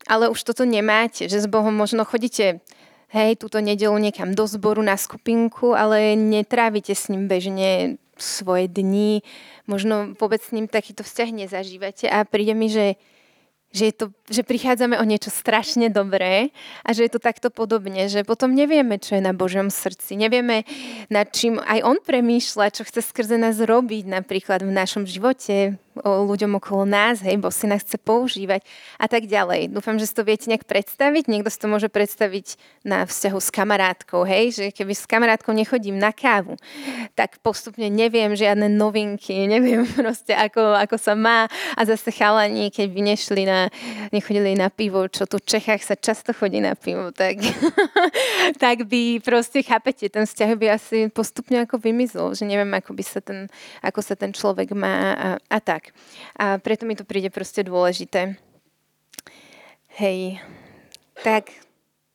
ale 0.07 0.29
už 0.31 0.39
toto 0.43 0.63
nemáte, 0.63 1.27
že 1.27 1.43
s 1.43 1.47
Bohom 1.49 1.73
možno 1.73 2.05
chodíte 2.05 2.61
hej, 3.09 3.35
túto 3.35 3.59
nedelu 3.59 3.97
niekam 3.97 4.37
do 4.37 4.45
zboru 4.45 4.85
na 4.85 4.95
skupinku, 4.95 5.73
ale 5.73 6.13
netrávite 6.13 6.93
s 6.93 7.09
ním 7.09 7.25
bežne 7.25 7.97
svoje 8.19 8.67
dni, 8.67 9.23
možno 9.65 10.13
vôbec 10.19 10.43
s 10.43 10.51
ním 10.51 10.67
takýto 10.67 11.01
vzťah 11.01 11.29
nezažívate 11.45 12.05
a 12.11 12.27
príde 12.27 12.53
mi, 12.53 12.69
že 12.69 12.99
že, 13.69 13.93
je 13.93 13.93
to, 13.93 14.05
že 14.25 14.41
prichádzame 14.41 14.97
o 14.97 15.05
niečo 15.05 15.29
strašne 15.29 15.93
dobré 15.93 16.49
a 16.81 16.89
že 16.89 17.05
je 17.05 17.11
to 17.13 17.21
takto 17.21 17.53
podobne, 17.53 18.09
že 18.09 18.25
potom 18.25 18.57
nevieme, 18.57 18.97
čo 18.97 19.17
je 19.17 19.21
na 19.21 19.29
Božom 19.29 19.69
srdci, 19.69 20.17
nevieme, 20.17 20.65
nad 21.13 21.29
čím 21.29 21.61
aj 21.61 21.85
On 21.85 21.97
premýšľa, 22.01 22.73
čo 22.73 22.81
chce 22.81 23.05
skrze 23.05 23.37
nás 23.37 23.61
robiť 23.61 24.09
napríklad 24.09 24.65
v 24.65 24.73
našom 24.73 25.05
živote, 25.05 25.77
ľuďom 26.03 26.57
okolo 26.57 26.83
nás, 26.87 27.21
hej, 27.21 27.37
bo 27.37 27.51
si 27.51 27.67
nás 27.67 27.83
chce 27.83 27.99
používať 27.99 28.63
a 28.97 29.05
tak 29.05 29.27
ďalej. 29.27 29.71
Dúfam, 29.71 29.99
že 29.99 30.07
si 30.07 30.15
to 30.15 30.23
viete 30.23 30.47
nejak 30.47 30.65
predstaviť. 30.65 31.27
Niekto 31.27 31.49
si 31.51 31.59
to 31.59 31.67
môže 31.67 31.89
predstaviť 31.91 32.55
na 32.87 33.03
vzťahu 33.03 33.39
s 33.39 33.49
kamarátkou, 33.51 34.23
hej, 34.23 34.45
že 34.55 34.65
keby 34.71 34.93
s 34.95 35.05
kamarátkou 35.05 35.51
nechodím 35.51 35.99
na 35.99 36.15
kávu, 36.15 36.55
tak 37.13 37.37
postupne 37.43 37.87
neviem 37.91 38.31
žiadne 38.33 38.71
novinky, 38.71 39.45
neviem 39.45 39.83
proste, 39.99 40.31
ako, 40.35 40.75
ako 40.79 40.95
sa 40.95 41.13
má 41.13 41.45
a 41.75 41.81
zase 41.83 42.11
chalani, 42.15 42.71
keď 42.71 42.87
by 42.91 43.01
nešli 43.15 43.43
na, 43.43 43.67
nechodili 44.15 44.55
na 44.55 44.71
pivo, 44.71 45.05
čo 45.11 45.27
tu 45.27 45.37
v 45.41 45.47
Čechách 45.47 45.83
sa 45.83 45.95
často 45.99 46.31
chodí 46.31 46.63
na 46.63 46.75
pivo, 46.77 47.11
tak, 47.11 47.41
tak 48.63 48.87
by 48.87 49.19
proste, 49.19 49.65
chápete, 49.65 50.07
ten 50.07 50.23
vzťah 50.23 50.51
by 50.55 50.67
asi 50.71 50.97
postupne 51.11 51.63
ako 51.63 51.81
vymizol, 51.81 52.31
že 52.35 52.47
neviem, 52.47 52.69
ako 52.71 52.95
by 52.95 53.03
sa 53.03 53.19
ten, 53.19 53.51
ako 53.83 53.99
sa 53.99 54.15
ten 54.15 54.31
človek 54.31 54.71
má 54.71 54.95
a, 55.13 55.29
a 55.37 55.57
tak. 55.59 55.88
A 56.39 56.57
preto 56.59 56.85
mi 56.85 56.95
to 56.95 57.07
príde 57.07 57.29
proste 57.29 57.65
dôležité. 57.65 58.37
Hej, 59.99 60.39
tak, 61.25 61.51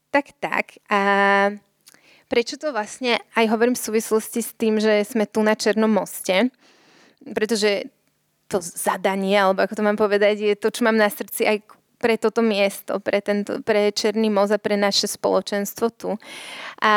tak, 0.09 0.33
tak. 0.41 0.81
A 0.89 1.01
prečo 2.31 2.57
to 2.57 2.73
vlastne 2.73 3.21
aj 3.37 3.45
hovorím 3.51 3.77
v 3.77 3.85
súvislosti 3.85 4.41
s 4.41 4.57
tým, 4.57 4.81
že 4.81 5.05
sme 5.05 5.29
tu 5.29 5.45
na 5.45 5.53
Černom 5.53 5.91
moste, 5.91 6.49
pretože 7.23 7.91
to 8.49 8.61
zadanie, 8.61 9.37
alebo 9.37 9.65
ako 9.65 9.75
to 9.77 9.87
mám 9.87 9.99
povedať, 9.99 10.41
je 10.41 10.55
to, 10.57 10.69
čo 10.71 10.85
mám 10.85 10.97
na 10.97 11.09
srdci 11.09 11.45
aj 11.49 11.59
pre 11.99 12.21
toto 12.21 12.45
miesto, 12.45 13.01
pre, 13.01 13.25
tento, 13.25 13.65
pre 13.65 13.89
Černý 13.89 14.29
most 14.29 14.53
a 14.53 14.61
pre 14.61 14.77
naše 14.77 15.09
spoločenstvo 15.09 15.87
tu. 15.97 16.11
A 16.85 16.93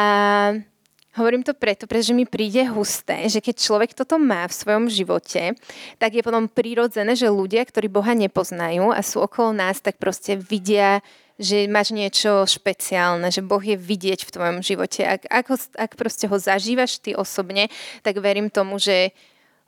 Hovorím 1.17 1.41
to 1.41 1.57
preto, 1.57 1.89
pretože 1.89 2.13
mi 2.13 2.29
príde 2.29 2.69
husté, 2.69 3.25
že 3.25 3.41
keď 3.41 3.55
človek 3.57 3.91
toto 3.97 4.21
má 4.21 4.45
v 4.45 4.53
svojom 4.53 4.86
živote, 4.86 5.57
tak 5.97 6.13
je 6.13 6.21
potom 6.21 6.45
prirodzené, 6.45 7.17
že 7.17 7.33
ľudia, 7.33 7.65
ktorí 7.65 7.89
Boha 7.89 8.13
nepoznajú 8.13 8.93
a 8.93 9.01
sú 9.01 9.25
okolo 9.25 9.50
nás, 9.50 9.81
tak 9.81 9.97
proste 9.97 10.38
vidia, 10.38 11.01
že 11.41 11.65
máš 11.65 11.89
niečo 11.89 12.45
špeciálne, 12.45 13.33
že 13.33 13.41
Boh 13.41 13.62
je 13.62 13.74
vidieť 13.74 14.29
v 14.29 14.33
tvojom 14.33 14.57
živote. 14.62 15.09
Ak, 15.09 15.25
ak, 15.25 15.45
ak 15.74 15.91
proste 15.97 16.29
ho 16.29 16.38
zažívaš 16.38 17.01
ty 17.01 17.17
osobne, 17.17 17.74
tak 18.05 18.21
verím 18.21 18.53
tomu, 18.53 18.77
že 18.77 19.09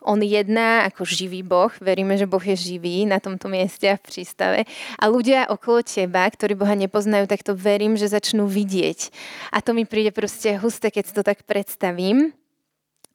on 0.10 0.26
jedná 0.26 0.90
ako 0.90 1.06
živý 1.06 1.46
Boh, 1.46 1.70
veríme, 1.78 2.18
že 2.18 2.26
Boh 2.26 2.42
je 2.42 2.58
živý 2.58 3.06
na 3.06 3.22
tomto 3.22 3.46
mieste 3.46 3.86
a 3.86 4.02
v 4.02 4.04
prístave. 4.10 4.60
A 4.98 5.06
ľudia 5.06 5.46
okolo 5.54 5.86
teba, 5.86 6.26
ktorí 6.26 6.58
Boha 6.58 6.74
nepoznajú, 6.74 7.30
tak 7.30 7.46
to 7.46 7.54
verím, 7.54 7.94
že 7.94 8.10
začnú 8.10 8.50
vidieť. 8.50 9.14
A 9.54 9.62
to 9.62 9.78
mi 9.78 9.86
príde 9.86 10.10
proste 10.10 10.58
husté, 10.58 10.90
keď 10.90 11.04
si 11.06 11.14
to 11.14 11.22
tak 11.22 11.46
predstavím 11.46 12.34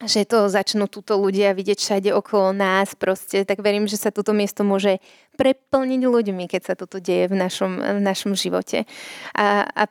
že 0.03 0.27
to 0.27 0.51
začnú 0.51 0.91
túto 0.91 1.15
ľudia 1.15 1.55
vidieť 1.55 1.79
všade 1.79 2.09
okolo 2.11 2.51
nás 2.51 2.91
proste, 2.99 3.47
tak 3.47 3.63
verím, 3.63 3.87
že 3.87 3.95
sa 3.95 4.11
toto 4.11 4.35
miesto 4.35 4.67
môže 4.67 4.99
preplniť 5.39 6.01
ľuďmi, 6.03 6.51
keď 6.51 6.61
sa 6.67 6.73
toto 6.75 6.99
deje 6.99 7.31
v 7.31 7.39
našom, 7.39 7.79
v 7.79 7.99
našom 8.03 8.35
živote. 8.35 8.83
A, 9.31 9.63
a, 9.63 9.83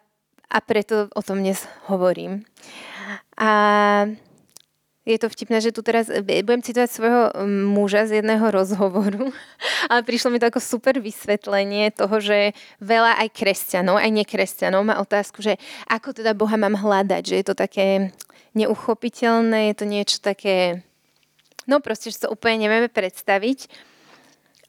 a 0.52 0.58
preto 0.60 1.08
o 1.08 1.22
tom 1.24 1.40
dnes 1.40 1.64
hovorím. 1.88 2.44
A 3.40 4.12
je 5.04 5.20
to 5.20 5.28
vtipné, 5.28 5.60
že 5.60 5.68
tu 5.68 5.84
teraz 5.84 6.08
e, 6.08 6.24
budem 6.24 6.64
citovať 6.64 6.88
svojho 6.88 7.22
muža 7.46 8.08
z 8.08 8.24
jedného 8.24 8.44
rozhovoru, 8.48 9.30
ale 9.92 10.00
prišlo 10.00 10.32
mi 10.32 10.40
to 10.40 10.48
ako 10.48 10.64
super 10.64 10.96
vysvetlenie 10.96 11.92
toho, 11.92 12.16
že 12.24 12.56
veľa 12.80 13.20
aj 13.20 13.28
kresťanov, 13.36 14.00
aj 14.00 14.10
nekresťanov 14.10 14.80
má 14.80 14.96
otázku, 15.04 15.44
že 15.44 15.60
ako 15.92 16.16
teda 16.16 16.32
Boha 16.32 16.56
mám 16.56 16.80
hľadať, 16.80 17.22
že 17.22 17.36
je 17.36 17.46
to 17.46 17.54
také 17.54 18.16
neuchopiteľné, 18.56 19.70
je 19.70 19.76
to 19.76 19.86
niečo 19.86 20.18
také, 20.24 20.80
no 21.68 21.84
proste, 21.84 22.08
že 22.08 22.24
to 22.24 22.32
úplne 22.32 22.64
nevieme 22.64 22.88
predstaviť. 22.88 23.68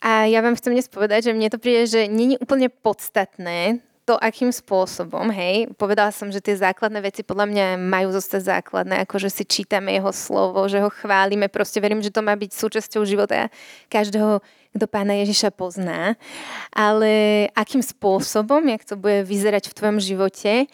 A 0.06 0.28
ja 0.30 0.44
vám 0.44 0.60
chcem 0.60 0.76
dnes 0.76 0.92
povedať, 0.92 1.32
že 1.32 1.36
mne 1.38 1.50
to 1.50 1.58
príde, 1.58 1.88
že 1.90 2.02
není 2.12 2.38
úplne 2.38 2.70
podstatné 2.70 3.80
to, 4.06 4.14
akým 4.22 4.54
spôsobom, 4.54 5.34
hej, 5.34 5.66
povedala 5.82 6.14
som, 6.14 6.30
že 6.30 6.38
tie 6.38 6.54
základné 6.54 7.02
veci 7.02 7.26
podľa 7.26 7.50
mňa 7.50 7.66
majú 7.82 8.14
zostať 8.14 8.62
základné, 8.62 9.02
ako 9.02 9.18
že 9.18 9.34
si 9.34 9.44
čítame 9.50 9.98
jeho 9.98 10.14
slovo, 10.14 10.62
že 10.70 10.78
ho 10.78 10.94
chválime, 10.94 11.50
proste 11.50 11.82
verím, 11.82 12.06
že 12.06 12.14
to 12.14 12.22
má 12.22 12.38
byť 12.38 12.54
súčasťou 12.54 13.02
života 13.02 13.50
každého, 13.90 14.46
kto 14.78 14.86
pána 14.86 15.18
Ježiša 15.26 15.50
pozná, 15.58 16.22
ale 16.70 17.48
akým 17.58 17.82
spôsobom, 17.82 18.62
jak 18.70 18.86
to 18.86 18.94
bude 18.94 19.26
vyzerať 19.26 19.74
v 19.74 19.78
tvojom 19.82 19.98
živote, 19.98 20.70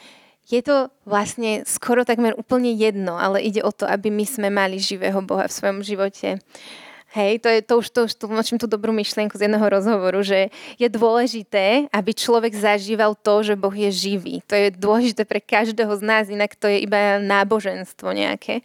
je 0.51 0.59
to 0.59 0.91
vlastne 1.07 1.63
skoro 1.63 2.03
takmer 2.03 2.35
úplne 2.35 2.75
jedno, 2.75 3.15
ale 3.15 3.39
ide 3.39 3.63
o 3.63 3.71
to, 3.71 3.87
aby 3.87 4.11
my 4.11 4.27
sme 4.27 4.51
mali 4.51 4.75
živého 4.75 5.23
Boha 5.23 5.47
v 5.47 5.55
svojom 5.55 5.79
živote. 5.79 6.43
Hej, 7.11 7.43
to, 7.43 7.51
je, 7.51 7.59
to 7.59 7.73
už 7.83 7.87
to 7.91 7.99
už 8.07 8.13
tlmočím 8.23 8.55
tú 8.55 8.71
dobrú 8.71 8.95
myšlienku 8.95 9.35
z 9.35 9.51
jedného 9.51 9.67
rozhovoru, 9.67 10.23
že 10.23 10.47
je 10.79 10.87
dôležité, 10.87 11.91
aby 11.91 12.15
človek 12.15 12.55
zažíval 12.55 13.19
to, 13.19 13.43
že 13.43 13.59
Boh 13.59 13.75
je 13.75 13.91
živý. 13.91 14.39
To 14.47 14.55
je 14.55 14.71
dôležité 14.71 15.27
pre 15.27 15.43
každého 15.43 15.91
z 15.99 16.03
nás, 16.07 16.31
inak 16.31 16.55
to 16.55 16.71
je 16.71 16.79
iba 16.87 17.19
náboženstvo 17.19 18.15
nejaké. 18.15 18.63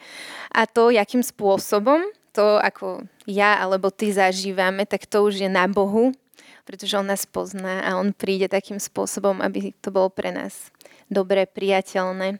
A 0.55 0.62
to, 0.71 0.95
jakým 0.95 1.26
spôsobom 1.26 2.07
to, 2.31 2.62
ako 2.62 3.03
ja 3.26 3.59
alebo 3.59 3.91
ty 3.91 4.15
zažívame, 4.15 4.87
tak 4.87 5.11
to 5.11 5.26
už 5.26 5.43
je 5.43 5.50
na 5.50 5.67
Bohu, 5.67 6.15
pretože 6.62 6.95
On 6.95 7.07
nás 7.07 7.26
pozná 7.26 7.83
a 7.83 7.99
On 7.99 8.15
príde 8.15 8.47
takým 8.47 8.79
spôsobom, 8.79 9.43
aby 9.43 9.75
to 9.83 9.91
bolo 9.91 10.07
pre 10.07 10.31
nás 10.31 10.71
dobré, 11.11 11.50
priateľné. 11.50 12.38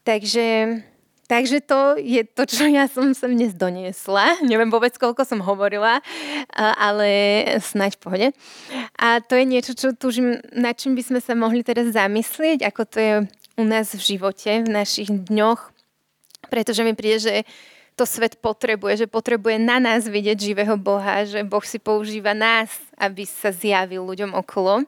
Takže 0.00 0.80
Takže 1.26 1.58
to 1.66 1.98
je 1.98 2.22
to, 2.22 2.46
čo 2.46 2.70
ja 2.70 2.86
som 2.86 3.10
sem 3.10 3.34
dnes 3.34 3.50
doniesla. 3.50 4.38
Neviem 4.50 4.70
vôbec, 4.70 4.94
koľko 4.94 5.26
som 5.26 5.42
hovorila, 5.42 5.98
ale 6.54 7.10
snaď 7.58 7.98
v 7.98 8.02
pohode. 8.02 8.26
A 8.94 9.18
to 9.18 9.34
je 9.34 9.44
niečo, 9.44 9.74
čo 9.74 9.90
tužím, 9.90 10.38
na 10.54 10.70
čím 10.70 10.94
by 10.94 11.02
sme 11.02 11.20
sa 11.20 11.34
mohli 11.34 11.66
teraz 11.66 11.90
zamyslieť, 11.90 12.62
ako 12.62 12.82
to 12.86 12.98
je 13.02 13.14
u 13.58 13.64
nás 13.66 13.90
v 13.90 14.02
živote, 14.02 14.62
v 14.62 14.70
našich 14.70 15.10
dňoch. 15.10 15.74
Pretože 16.46 16.86
mi 16.86 16.94
príde, 16.94 17.18
že 17.18 17.34
to 17.98 18.06
svet 18.06 18.38
potrebuje, 18.38 19.02
že 19.02 19.06
potrebuje 19.10 19.58
na 19.58 19.82
nás 19.82 20.06
vidieť 20.06 20.38
živého 20.38 20.78
Boha, 20.78 21.26
že 21.26 21.42
Boh 21.42 21.64
si 21.64 21.82
používa 21.82 22.36
nás, 22.36 22.70
aby 22.94 23.26
sa 23.26 23.50
zjavil 23.50 24.04
ľuďom 24.04 24.36
okolo 24.36 24.86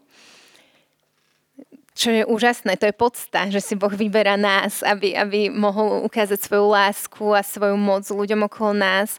čo 1.99 2.15
je 2.15 2.23
úžasné, 2.23 2.79
to 2.79 2.87
je 2.87 2.95
podsta, 2.95 3.51
že 3.51 3.59
si 3.59 3.75
Boh 3.75 3.91
vyberá 3.91 4.39
nás, 4.39 4.87
aby, 4.87 5.19
aby 5.19 5.51
mohol 5.51 6.07
ukázať 6.07 6.39
svoju 6.39 6.67
lásku 6.71 7.25
a 7.35 7.43
svoju 7.43 7.75
moc 7.75 8.07
ľuďom 8.07 8.47
okolo 8.47 8.71
nás. 8.79 9.19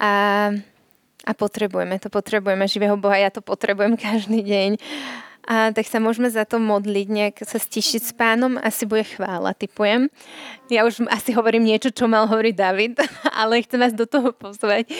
A, 0.00 0.48
a 1.28 1.32
potrebujeme 1.36 2.00
to, 2.00 2.08
potrebujeme 2.08 2.64
živého 2.64 2.96
Boha, 2.96 3.20
ja 3.20 3.28
to 3.28 3.44
potrebujem 3.44 4.00
každý 4.00 4.40
deň. 4.40 4.80
A 5.46 5.70
tak 5.76 5.86
sa 5.86 6.00
môžeme 6.00 6.26
za 6.26 6.48
to 6.48 6.56
modliť, 6.56 7.06
nejak 7.06 7.36
sa 7.44 7.60
stišiť 7.60 8.02
s 8.02 8.12
pánom, 8.16 8.58
asi 8.58 8.88
bude 8.88 9.04
chvála, 9.06 9.54
typujem. 9.54 10.08
Ja 10.72 10.88
už 10.88 11.06
asi 11.06 11.36
hovorím 11.36 11.68
niečo, 11.68 11.92
čo 11.92 12.08
mal 12.08 12.26
hovoriť 12.26 12.54
David, 12.56 12.98
ale 13.44 13.60
chcem 13.60 13.78
vás 13.78 13.92
do 13.92 14.08
toho 14.08 14.32
pozvať 14.32 14.88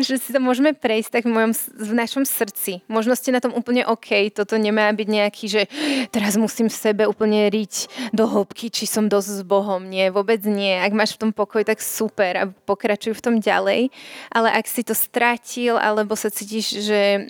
že 0.00 0.16
si 0.16 0.32
to 0.32 0.40
môžeme 0.40 0.72
prejsť 0.72 1.20
tak 1.20 1.24
v, 1.28 1.32
mojom, 1.36 1.52
v 1.76 1.92
našom 1.92 2.24
srdci. 2.24 2.80
Možno 2.88 3.12
ste 3.12 3.28
na 3.28 3.44
tom 3.44 3.52
úplne 3.52 3.84
OK, 3.84 4.32
toto 4.32 4.56
nemá 4.56 4.88
byť 4.88 5.08
nejaký, 5.08 5.44
že 5.48 5.62
teraz 6.08 6.40
musím 6.40 6.72
v 6.72 6.80
sebe 6.80 7.02
úplne 7.04 7.52
riť 7.52 7.92
do 8.16 8.24
hĺbky, 8.24 8.72
či 8.72 8.88
som 8.88 9.12
dosť 9.12 9.28
s 9.28 9.42
Bohom. 9.44 9.84
Nie, 9.84 10.08
vôbec 10.08 10.40
nie. 10.48 10.80
Ak 10.80 10.96
máš 10.96 11.20
v 11.20 11.28
tom 11.28 11.32
pokoj, 11.36 11.60
tak 11.60 11.84
super 11.84 12.32
a 12.40 12.44
pokračuj 12.48 13.12
v 13.12 13.24
tom 13.24 13.34
ďalej. 13.36 13.92
Ale 14.32 14.48
ak 14.48 14.64
si 14.64 14.80
to 14.80 14.96
stratil, 14.96 15.76
alebo 15.76 16.16
sa 16.16 16.32
cítiš, 16.32 16.88
že 16.88 17.28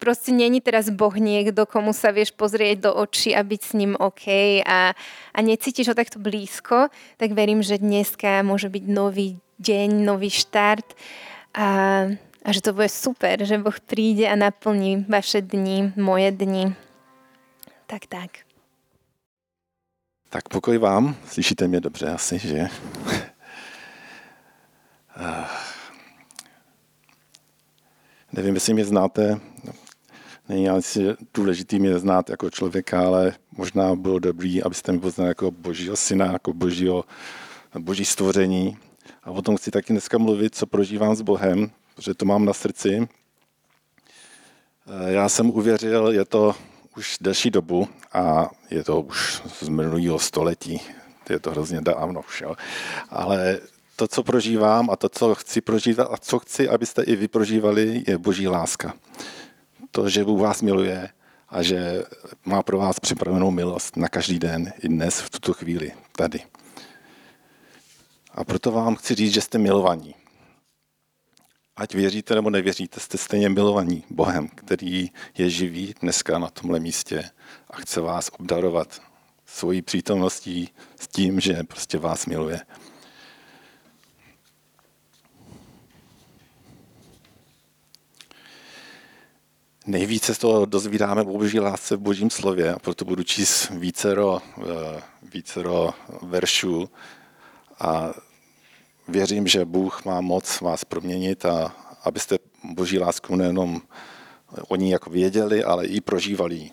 proste 0.00 0.32
není 0.32 0.58
teraz 0.58 0.88
Boh 0.88 1.12
niekto, 1.12 1.68
komu 1.68 1.92
sa 1.92 2.10
vieš 2.10 2.32
pozrieť 2.32 2.88
do 2.88 2.90
očí 2.90 3.36
a 3.36 3.44
byť 3.44 3.60
s 3.60 3.72
ním 3.76 3.92
OK 4.00 4.26
a, 4.64 4.96
a 5.30 5.38
necítiš 5.44 5.92
ho 5.92 5.94
takto 5.94 6.16
blízko, 6.16 6.88
tak 7.20 7.30
verím, 7.36 7.60
že 7.60 7.78
dneska 7.78 8.40
môže 8.42 8.72
byť 8.72 8.84
nový 8.88 9.36
deň, 9.60 10.02
nový 10.02 10.32
štart 10.32 10.96
a, 11.54 12.00
a 12.44 12.52
že 12.52 12.60
to 12.60 12.72
bude 12.72 12.88
super, 12.88 13.44
že 13.44 13.58
Boh 13.58 13.80
príde 13.80 14.28
a 14.28 14.36
naplní 14.36 15.06
vaše 15.08 15.42
dni, 15.42 15.92
moje 15.96 16.32
dni. 16.32 16.74
Tak, 17.86 18.06
tak. 18.06 18.30
Tak 20.30 20.48
pokoj 20.48 20.78
vám, 20.78 21.16
slyšíte 21.26 21.68
mě 21.68 21.80
dobře 21.80 22.06
asi, 22.10 22.38
že? 22.38 22.66
Nevím, 28.32 28.54
jestli 28.54 28.74
mě 28.74 28.84
znáte, 28.84 29.40
není 30.48 30.68
asi 30.68 31.06
důležitý 31.34 31.80
mě 31.80 31.98
znát 31.98 32.30
jako 32.30 32.50
člověka, 32.50 33.06
ale 33.06 33.32
možná 33.56 33.94
bylo 33.94 34.18
dobrý, 34.18 34.62
abyste 34.62 34.92
mě 34.92 35.00
poznali 35.00 35.28
jako 35.28 35.50
božího 35.50 35.96
syna, 35.96 36.26
jako 36.26 36.52
božího, 36.52 37.04
boží 37.78 38.04
stvoření. 38.04 38.78
A 39.22 39.30
o 39.30 39.42
tom 39.42 39.56
chci 39.56 39.70
taky 39.70 39.92
dneska 39.92 40.18
mluvit, 40.18 40.54
co 40.54 40.66
prožívám 40.66 41.14
s 41.14 41.22
Bohem, 41.22 41.70
protože 41.94 42.14
to 42.14 42.24
mám 42.24 42.44
na 42.44 42.52
srdci. 42.52 43.08
Eh, 44.86 45.12
já 45.12 45.28
jsem 45.28 45.50
uvěřil, 45.50 46.08
je 46.08 46.24
to 46.24 46.54
už 46.96 47.16
delší 47.20 47.50
dobu 47.50 47.88
a 48.12 48.50
je 48.70 48.84
to 48.84 49.00
už 49.00 49.42
z 49.60 49.68
minulého 49.68 50.18
století. 50.18 50.80
Je 51.30 51.38
to 51.38 51.50
hrozně 51.50 51.80
dávno 51.80 52.22
už, 52.28 52.40
jo. 52.40 52.54
Ale 53.10 53.60
to, 53.96 54.08
co 54.08 54.22
prožívám 54.22 54.90
a 54.90 54.96
to, 54.96 55.08
co 55.08 55.34
chci 55.34 55.60
prožívat 55.60 56.08
a 56.12 56.16
co 56.16 56.38
chci, 56.38 56.68
abyste 56.68 57.02
i 57.02 57.16
vy 57.16 57.28
prožívali, 57.28 58.04
je 58.06 58.18
boží 58.18 58.48
láska. 58.48 58.94
To, 59.90 60.08
že 60.08 60.24
Bůh 60.24 60.40
vás 60.40 60.62
miluje 60.62 61.08
a 61.48 61.62
že 61.62 62.04
má 62.44 62.62
pro 62.62 62.78
vás 62.78 63.00
připravenou 63.00 63.50
milost 63.50 63.96
na 63.96 64.08
každý 64.08 64.38
den, 64.38 64.72
i 64.82 64.88
dnes, 64.88 65.20
v 65.20 65.30
tuto 65.30 65.52
chvíli, 65.52 65.92
tady. 66.16 66.40
A 68.34 68.44
proto 68.44 68.72
vám 68.72 68.96
chci 68.96 69.14
říct, 69.14 69.34
že 69.34 69.40
jste 69.40 69.58
milovaní. 69.58 70.14
Ať 71.76 71.94
věříte 71.94 72.34
nebo 72.34 72.50
nevěříte, 72.50 73.00
jste 73.00 73.18
stejně 73.18 73.48
milovaní 73.48 74.04
Bohem, 74.10 74.48
který 74.48 75.10
je 75.38 75.50
živý 75.50 75.94
dneska 76.00 76.38
na 76.38 76.48
tomhle 76.48 76.80
místě 76.80 77.30
a 77.70 77.76
chce 77.76 78.00
vás 78.00 78.30
obdarovat 78.38 79.02
svojí 79.46 79.82
přítomností 79.82 80.68
s 81.00 81.08
tím, 81.08 81.40
že 81.40 81.62
prostě 81.62 81.98
vás 81.98 82.26
miluje. 82.26 82.60
Nejvíce 89.86 90.34
z 90.34 90.38
toho 90.38 90.66
dozvídáme 90.66 91.22
o 91.22 91.38
boží 91.38 91.60
lásce 91.60 91.96
v 91.96 92.00
božím 92.00 92.30
slově 92.30 92.74
a 92.74 92.78
proto 92.78 93.04
budu 93.04 93.22
číst 93.22 93.70
vícero, 93.70 94.40
eh, 94.58 95.02
vícero 95.22 95.90
veršů 96.22 96.90
a 97.80 98.14
věřím, 99.08 99.46
že 99.46 99.64
Bůh 99.64 100.04
má 100.04 100.20
moc 100.20 100.60
vás 100.60 100.84
proměnit 100.84 101.44
a 101.44 101.76
abyste 102.04 102.38
boží 102.64 102.98
lásku 102.98 103.36
nejenom 103.36 103.82
o 104.68 104.76
ní 104.76 104.90
jako 104.90 105.10
věděli, 105.10 105.64
ale 105.64 105.86
i 105.86 106.00
prožívali. 106.00 106.70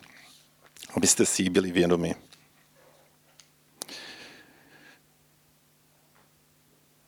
Abyste 0.96 1.26
si 1.26 1.44
ji 1.44 1.50
byli 1.50 1.72
vědomi. 1.72 2.16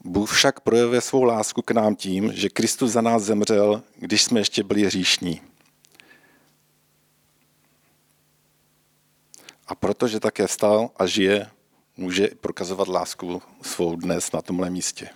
Bůh 0.04 0.32
však 0.32 0.60
projevuje 0.60 1.02
svou 1.02 1.24
lásku 1.24 1.62
k 1.62 1.72
nám 1.72 1.96
tím, 1.96 2.34
že 2.34 2.50
Kristus 2.50 2.92
za 2.92 3.02
nás 3.02 3.24
zemřel, 3.24 3.84
když 3.96 4.24
jsme 4.24 4.40
ještě 4.40 4.64
byli 4.64 4.86
hříšní. 4.86 5.42
A 9.68 9.76
protože 9.76 10.20
také 10.20 10.48
vstal 10.48 10.90
a 10.98 11.06
žije, 11.06 11.50
může 11.98 12.28
prokazovat 12.28 12.88
lásku 12.88 13.42
svou 13.62 13.96
dnes 13.96 14.32
na 14.32 14.42
tomhle 14.42 14.70
místě. 14.70 15.10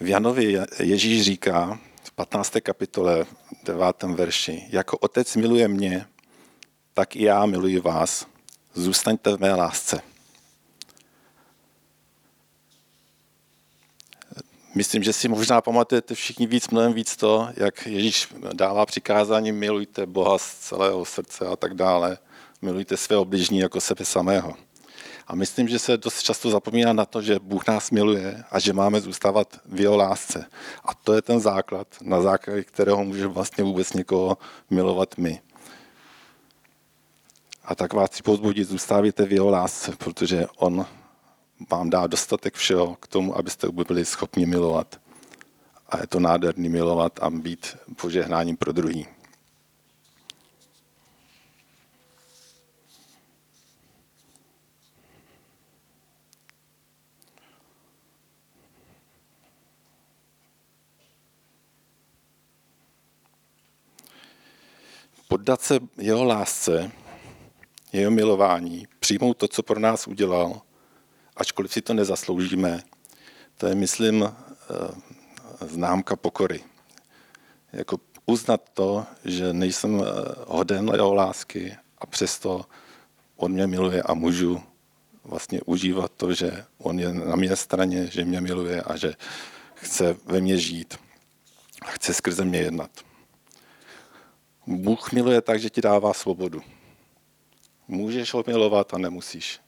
V 0.00 0.06
Janovi 0.06 0.58
Ježíš 0.80 1.22
říká 1.22 1.80
v 2.04 2.12
15. 2.12 2.52
kapitole 2.62 3.26
9. 3.64 4.02
verši, 4.02 4.66
jako 4.70 4.98
otec 4.98 5.36
miluje 5.36 5.68
mě, 5.68 6.06
tak 6.94 7.16
i 7.16 7.22
já 7.22 7.46
miluji 7.46 7.80
vás. 7.80 8.26
Zůstaňte 8.74 9.36
v 9.36 9.40
mé 9.40 9.54
lásce. 9.54 10.13
Myslím, 14.74 15.02
že 15.02 15.12
si 15.12 15.28
možná 15.28 15.60
pamatujete 15.60 16.14
všichni 16.14 16.46
víc, 16.46 16.68
mnohem 16.68 16.92
víc 16.92 17.16
to, 17.16 17.48
jak 17.56 17.86
Ježíš 17.86 18.28
dává 18.52 18.86
přikázání, 18.86 19.52
milujte 19.52 20.06
Boha 20.06 20.38
z 20.38 20.54
celého 20.54 21.04
srdce 21.04 21.46
a 21.46 21.56
tak 21.56 21.74
dále. 21.74 22.18
Milujte 22.62 22.96
svého 22.96 23.24
bližní 23.24 23.58
jako 23.58 23.80
sebe 23.80 24.04
samého. 24.04 24.54
A 25.26 25.34
myslím, 25.34 25.68
že 25.68 25.78
se 25.78 25.96
dost 25.96 26.22
často 26.22 26.50
zapomíná 26.50 26.92
na 26.92 27.04
to, 27.04 27.22
že 27.22 27.38
Bůh 27.38 27.66
nás 27.66 27.90
miluje 27.90 28.44
a 28.50 28.58
že 28.58 28.72
máme 28.72 29.00
zůstávat 29.00 29.60
v 29.66 29.80
jeho 29.80 29.96
lásce. 29.96 30.46
A 30.84 30.94
to 30.94 31.12
je 31.12 31.22
ten 31.22 31.40
základ, 31.40 31.86
na 32.02 32.20
základě 32.20 32.64
kterého 32.64 33.04
můžeme 33.04 33.32
vlastně 33.32 33.64
vůbec 33.64 33.92
někoho 33.92 34.38
milovat 34.70 35.18
my. 35.18 35.40
A 37.64 37.74
tak 37.74 37.92
vás 37.92 38.10
chci 38.10 38.22
pozbudit, 38.22 38.68
zůstávajte 38.68 39.24
v 39.24 39.32
jeho 39.32 39.50
lásce, 39.50 39.92
protože 39.98 40.46
on 40.56 40.86
vám 41.70 41.90
dá 41.90 42.06
dostatek 42.06 42.54
všeho 42.54 42.96
k 42.96 43.06
tomu, 43.06 43.36
abyste 43.36 43.68
byli 43.68 44.04
schopni 44.04 44.46
milovat. 44.46 45.00
A 45.88 46.00
je 46.00 46.06
to 46.06 46.20
nádherný 46.20 46.68
milovat 46.68 47.18
a 47.22 47.30
být 47.30 47.76
požehnáním 48.00 48.56
pro 48.56 48.72
druhý. 48.72 49.06
Poddat 65.28 65.60
se 65.60 65.78
jeho 65.98 66.24
lásce, 66.24 66.92
jeho 67.92 68.10
milování, 68.10 68.86
přijmout 69.00 69.36
to, 69.36 69.48
co 69.48 69.62
pro 69.62 69.80
nás 69.80 70.06
udělal– 70.06 70.60
ačkoliv 71.36 71.72
si 71.72 71.82
to 71.82 71.94
nezasloužíme, 71.94 72.82
to 73.58 73.66
je, 73.66 73.74
myslím, 73.74 74.24
eh, 74.24 74.34
známka 75.66 76.16
pokory. 76.16 76.64
Jako 77.72 78.00
uznat 78.26 78.60
to, 78.74 79.06
že 79.24 79.52
nejsem 79.52 80.00
eh, 80.00 80.04
hoden 80.46 80.90
jeho 80.94 81.14
lásky 81.14 81.76
a 81.98 82.06
přesto 82.06 82.64
on 83.36 83.52
mě 83.52 83.66
miluje 83.66 84.02
a 84.02 84.14
můžu 84.14 84.62
vlastně 85.24 85.60
užívat 85.66 86.12
to, 86.16 86.34
že 86.34 86.64
on 86.78 87.00
je 87.00 87.14
na 87.14 87.36
mé 87.36 87.56
straně, 87.56 88.06
že 88.06 88.24
mě 88.24 88.40
miluje 88.40 88.82
a 88.82 88.96
že 88.96 89.14
chce 89.74 90.16
ve 90.24 90.40
mně 90.40 90.58
žít 90.58 90.98
a 91.82 91.86
chce 91.86 92.14
skrze 92.14 92.44
mě 92.44 92.58
jednat. 92.58 92.90
Bůh 94.66 95.12
miluje 95.12 95.40
tak, 95.40 95.60
že 95.60 95.70
ti 95.70 95.80
dává 95.80 96.14
svobodu. 96.14 96.62
Můžeš 97.88 98.34
ho 98.34 98.44
milovat 98.46 98.94
a 98.94 98.98
nemusíš 98.98 99.60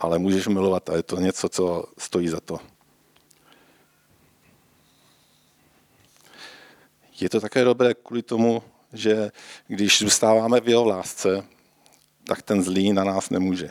ale 0.00 0.18
můžeš 0.18 0.48
milovat 0.48 0.90
a 0.90 0.96
je 0.96 1.02
to 1.02 1.20
něco, 1.20 1.48
co 1.48 1.84
stojí 1.98 2.28
za 2.28 2.40
to. 2.40 2.58
Je 7.20 7.28
to 7.28 7.40
také 7.40 7.64
dobré 7.64 7.94
kvůli 7.94 8.22
tomu, 8.22 8.62
že 8.92 9.30
když 9.66 9.98
zůstáváme 9.98 10.60
v 10.60 10.68
jeho 10.68 10.84
lásce, 10.84 11.44
tak 12.24 12.42
ten 12.42 12.62
zlý 12.62 12.92
na 12.92 13.04
nás 13.04 13.30
nemůže. 13.30 13.70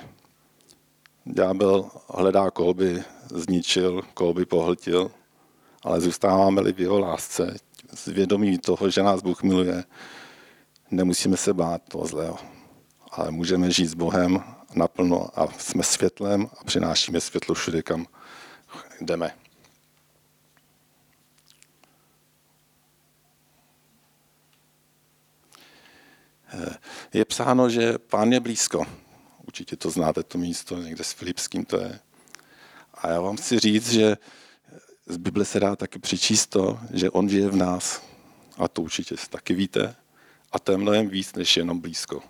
Ďábel 1.26 1.90
hledá, 2.10 2.52
koho 2.52 2.74
by 2.74 3.04
zničil, 3.32 4.02
koho 4.14 4.34
by 4.34 4.46
pohltil, 4.46 5.12
ale 5.84 6.02
zůstáváme-li 6.02 6.74
v 6.74 6.80
jeho 6.80 7.00
lásce, 7.00 7.58
s 7.94 8.06
vědomí 8.06 8.58
toho, 8.58 8.90
že 8.90 9.04
nás 9.04 9.22
Bůh 9.22 9.44
miluje, 9.44 9.84
nemusíme 10.92 11.38
se 11.38 11.54
bát 11.54 11.82
toho 11.90 12.06
zlého, 12.06 12.38
ale 13.12 13.32
můžeme 13.32 13.72
žít 13.72 13.88
s 13.88 13.94
Bohem 13.94 14.44
naplno 14.76 15.40
a 15.40 15.48
jsme 15.58 15.84
světlem 15.84 16.50
a 16.60 16.64
přinášíme 16.64 17.22
světlo 17.22 17.56
všude, 17.56 17.82
kam 17.82 18.06
jdeme. 19.02 19.36
Je 27.14 27.26
psáno, 27.26 27.70
že 27.70 27.98
pán 27.98 28.32
je 28.32 28.40
blízko. 28.40 28.86
Určitě 29.48 29.76
to 29.76 29.90
znáte, 29.90 30.24
to 30.24 30.38
místo, 30.38 30.78
někde 30.78 31.04
s 31.04 31.12
Filipským 31.12 31.66
to 31.66 31.78
je. 31.78 32.00
A 32.94 33.10
já 33.10 33.22
vám 33.22 33.38
chci 33.38 33.60
říct, 33.60 33.92
že 33.92 34.18
z 35.06 35.18
Bible 35.18 35.46
se 35.46 35.60
dá 35.60 35.76
taky 35.76 36.00
přičíst 36.00 36.50
to, 36.50 36.80
že 36.94 37.10
on 37.10 37.30
žije 37.30 37.50
v 37.50 37.56
nás. 37.56 38.02
A 38.58 38.68
to 38.68 38.82
určitě 38.82 39.16
taky 39.30 39.54
víte. 39.54 39.96
A 40.52 40.60
to 40.60 40.72
je 40.72 40.78
mnohem 40.78 41.10
víc, 41.10 41.34
než 41.34 41.58
jenom 41.58 41.80
blízko. 41.80 42.24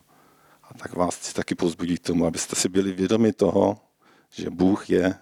A 0.70 0.78
tak 0.78 0.94
vás 0.94 1.16
chci 1.16 1.34
taky 1.34 1.56
pozbudit 1.56 2.02
tomu, 2.02 2.26
abyste 2.26 2.56
si 2.56 2.70
byli 2.70 2.92
vědomi 2.92 3.34
toho, 3.34 3.78
že 4.30 4.50
Bůh 4.50 4.90
je 4.90 5.16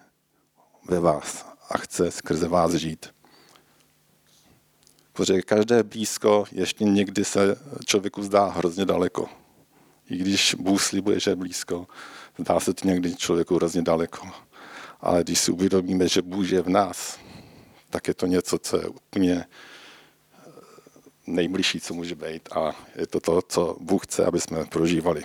ve 0.88 1.00
vás 1.00 1.46
a 1.70 1.78
chce 1.78 2.10
skrze 2.10 2.48
vás 2.48 2.72
žít. 2.72 3.06
Protože 5.12 5.42
každé 5.42 5.82
blízko 5.82 6.44
ještě 6.52 6.84
někdy 6.84 7.24
se 7.24 7.56
člověku 7.86 8.22
zdá 8.22 8.44
hrozně 8.46 8.84
daleko. 8.84 9.28
I 10.10 10.16
když 10.16 10.54
Bůh 10.54 10.82
slibuje, 10.82 11.20
že 11.20 11.30
je 11.30 11.36
blízko, 11.36 11.86
zdá 12.38 12.60
se 12.60 12.74
to 12.74 12.88
někdy 12.88 13.16
člověku 13.16 13.54
hrozně 13.54 13.82
daleko. 13.82 14.28
Ale 15.00 15.24
když 15.24 15.40
si 15.40 15.52
uvědomíme, 15.52 16.08
že 16.08 16.22
Bůh 16.22 16.52
je 16.52 16.62
v 16.62 16.68
nás, 16.68 17.18
tak 17.90 18.08
je 18.08 18.14
to 18.14 18.26
něco, 18.26 18.58
co 18.58 18.76
je 18.76 18.88
úplně 18.88 19.44
nejbližší, 21.34 21.80
co 21.80 21.94
může 21.94 22.14
být 22.14 22.48
a 22.52 22.76
je 22.96 23.06
to 23.06 23.20
to, 23.20 23.42
co 23.42 23.76
Bůh 23.80 24.04
chce, 24.04 24.24
aby 24.24 24.40
jsme 24.40 24.64
prožívali. 24.64 25.22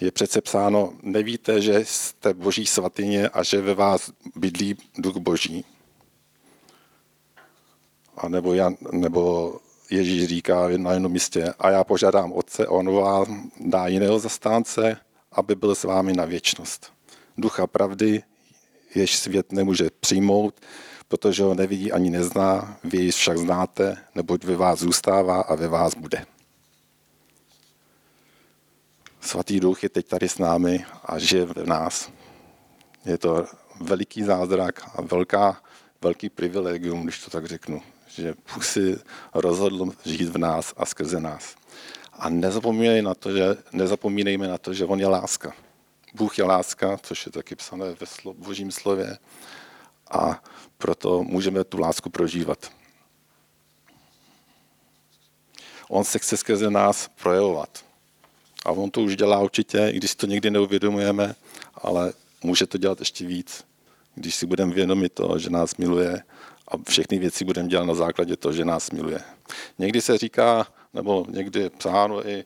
Je 0.00 0.10
přece 0.10 0.40
psáno, 0.40 0.92
nevíte, 1.02 1.62
že 1.62 1.84
jste 1.84 2.34
boží 2.34 2.66
svatyně 2.66 3.28
a 3.28 3.42
že 3.42 3.60
ve 3.60 3.74
vás 3.74 4.10
bydlí 4.36 4.76
duch 4.98 5.16
boží. 5.16 5.64
A 8.16 8.28
nebo, 8.28 8.54
Jan, 8.54 8.76
nebo 8.92 9.54
Ježíš 9.90 10.26
říká 10.26 10.68
na 10.76 10.92
jednom 10.92 11.12
místě, 11.12 11.52
a 11.58 11.70
já 11.70 11.84
požádám 11.84 12.32
Otce, 12.32 12.68
on 12.68 12.94
vám 12.94 13.50
dá 13.60 13.86
jiného 13.86 14.18
zastánce, 14.18 14.96
aby 15.32 15.54
byl 15.54 15.74
s 15.74 15.84
vámi 15.84 16.12
na 16.12 16.24
věčnost. 16.24 16.92
Ducha 17.38 17.66
pravdy, 17.66 18.22
jež 18.94 19.16
svět 19.16 19.52
nemůže 19.52 19.90
přijmout, 20.00 20.60
protože 21.10 21.42
ho 21.42 21.54
nevidí 21.54 21.92
ani 21.92 22.10
nezná, 22.10 22.78
vy 22.84 22.98
ji 22.98 23.10
však 23.10 23.38
znáte, 23.38 23.96
neboť 24.14 24.44
ve 24.44 24.56
vás 24.56 24.78
zůstává 24.78 25.40
a 25.40 25.54
ve 25.54 25.68
vás 25.68 25.94
bude. 25.94 26.26
Svatý 29.20 29.60
duch 29.60 29.82
je 29.82 29.88
teď 29.88 30.06
tady 30.06 30.28
s 30.28 30.38
námi 30.38 30.84
a 31.04 31.18
žije 31.18 31.46
v 31.46 31.66
nás. 31.66 32.10
Je 33.04 33.18
to 33.18 33.46
veliký 33.80 34.22
zázrak 34.22 34.82
a 34.94 35.02
velká, 35.02 35.62
velký 36.02 36.30
privilegium, 36.30 37.02
když 37.02 37.24
to 37.24 37.30
tak 37.30 37.46
řeknu, 37.46 37.82
že 38.08 38.34
Bůh 38.54 38.64
si 38.64 38.98
rozhodl 39.34 39.92
žít 40.04 40.28
v 40.28 40.38
nás 40.38 40.74
a 40.76 40.86
skrze 40.86 41.20
nás. 41.20 41.56
A 42.12 42.28
nezapomínejme 42.28 43.08
na 43.08 43.14
to, 43.14 43.32
že, 43.32 43.56
nezapomínejme 43.72 44.48
na 44.48 44.58
to, 44.58 44.74
že 44.74 44.84
On 44.84 45.00
je 45.00 45.06
láska. 45.06 45.52
Bůh 46.14 46.38
je 46.38 46.44
láska, 46.44 46.98
což 47.02 47.26
je 47.26 47.32
taky 47.32 47.56
psané 47.56 47.84
ve 47.84 48.32
božím 48.32 48.70
slově 48.70 49.18
a 50.10 50.42
proto 50.78 51.22
můžeme 51.22 51.64
tu 51.64 51.78
lásku 51.78 52.10
prožívat. 52.10 52.72
On 55.88 56.04
se 56.04 56.18
chce 56.18 56.36
skrze 56.36 56.70
nás 56.70 57.10
projevovat. 57.22 57.84
A 58.64 58.70
on 58.70 58.90
to 58.90 59.00
už 59.00 59.16
dělá 59.16 59.38
určitě, 59.38 59.90
i 59.92 59.96
když 59.96 60.14
to 60.14 60.26
někdy 60.26 60.50
neuvědomujeme, 60.50 61.34
ale 61.74 62.12
může 62.42 62.66
to 62.66 62.78
dělat 62.78 63.00
ještě 63.00 63.26
víc, 63.26 63.64
když 64.14 64.34
si 64.34 64.46
budeme 64.46 64.74
vědomi 64.74 65.08
toho, 65.08 65.38
že 65.38 65.50
nás 65.50 65.76
miluje 65.76 66.22
a 66.68 66.76
všechny 66.88 67.18
věci 67.18 67.44
budeme 67.44 67.68
dělat 67.68 67.84
na 67.84 67.94
základě 67.94 68.36
toho, 68.36 68.52
že 68.52 68.64
nás 68.64 68.90
miluje. 68.90 69.20
Někdy 69.78 70.00
se 70.00 70.18
říká, 70.18 70.66
nebo 70.94 71.26
někdy 71.28 71.60
je 71.60 71.70
psáno 71.70 72.28
i 72.28 72.44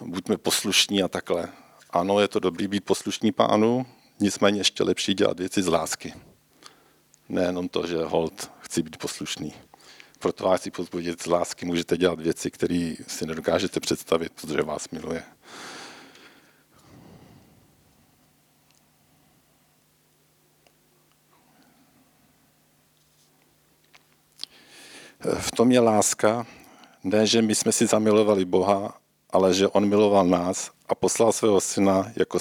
buďme 0.00 0.36
poslušní 0.36 1.02
a 1.02 1.08
takhle. 1.08 1.48
Ano, 1.90 2.20
je 2.20 2.28
to 2.28 2.38
dobrý 2.40 2.68
být 2.68 2.84
poslušní 2.84 3.32
pánu, 3.32 3.86
nicméně 4.20 4.60
ještě 4.60 4.82
lepší 4.82 5.14
dělat 5.14 5.38
věci 5.38 5.62
z 5.62 5.66
lásky. 5.66 6.14
Nejenom 7.28 7.68
to, 7.68 7.86
že 7.86 7.96
hold 7.98 8.50
chci 8.60 8.82
být 8.82 8.96
poslušný. 8.96 9.52
Proto 10.18 10.44
vás 10.44 10.60
chci 10.60 10.70
pozbudit 10.70 11.22
z 11.22 11.26
lásky, 11.26 11.66
můžete 11.66 11.96
dělat 11.96 12.20
věci, 12.20 12.50
které 12.50 12.94
si 13.06 13.26
nedokážete 13.26 13.80
představit, 13.80 14.32
protože 14.32 14.62
vás 14.62 14.90
miluje. 14.90 15.22
V 25.40 25.50
tom 25.50 25.72
je 25.72 25.80
láska, 25.80 26.46
ne, 27.04 27.26
že 27.26 27.42
my 27.42 27.54
jsme 27.54 27.72
si 27.72 27.86
zamilovali 27.86 28.44
Boha, 28.44 28.98
ale 29.30 29.54
že 29.54 29.68
On 29.68 29.88
miloval 29.88 30.26
nás 30.26 30.70
a 30.88 30.94
poslal 30.94 31.32
svého 31.32 31.60
syna 31.60 32.12
jako 32.16 32.38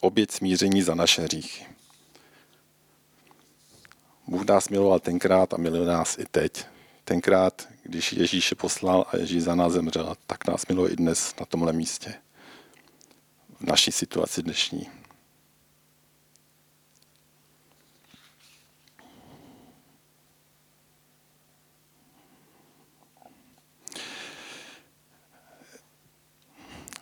oběť 0.00 0.30
smíření 0.30 0.82
za 0.82 0.94
naše 0.94 1.22
hříchy. 1.22 1.79
Bůh 4.30 4.46
nás 4.46 4.68
miloval 4.68 5.00
tenkrát 5.00 5.54
a 5.54 5.56
miluje 5.56 5.86
nás 5.86 6.18
i 6.18 6.24
teď. 6.30 6.66
Tenkrát, 7.04 7.68
když 7.82 8.12
Ježíše 8.12 8.54
poslal 8.54 9.06
a 9.12 9.16
Ježíš 9.16 9.42
za 9.42 9.54
nás 9.54 9.72
zemřel, 9.72 10.16
tak 10.26 10.46
nás 10.46 10.66
miluje 10.66 10.92
i 10.92 10.96
dnes 10.96 11.34
na 11.40 11.46
tomhle 11.46 11.72
místě. 11.72 12.14
V 13.60 13.64
naší 13.64 13.92
situaci 13.92 14.42
dnešní. 14.42 14.88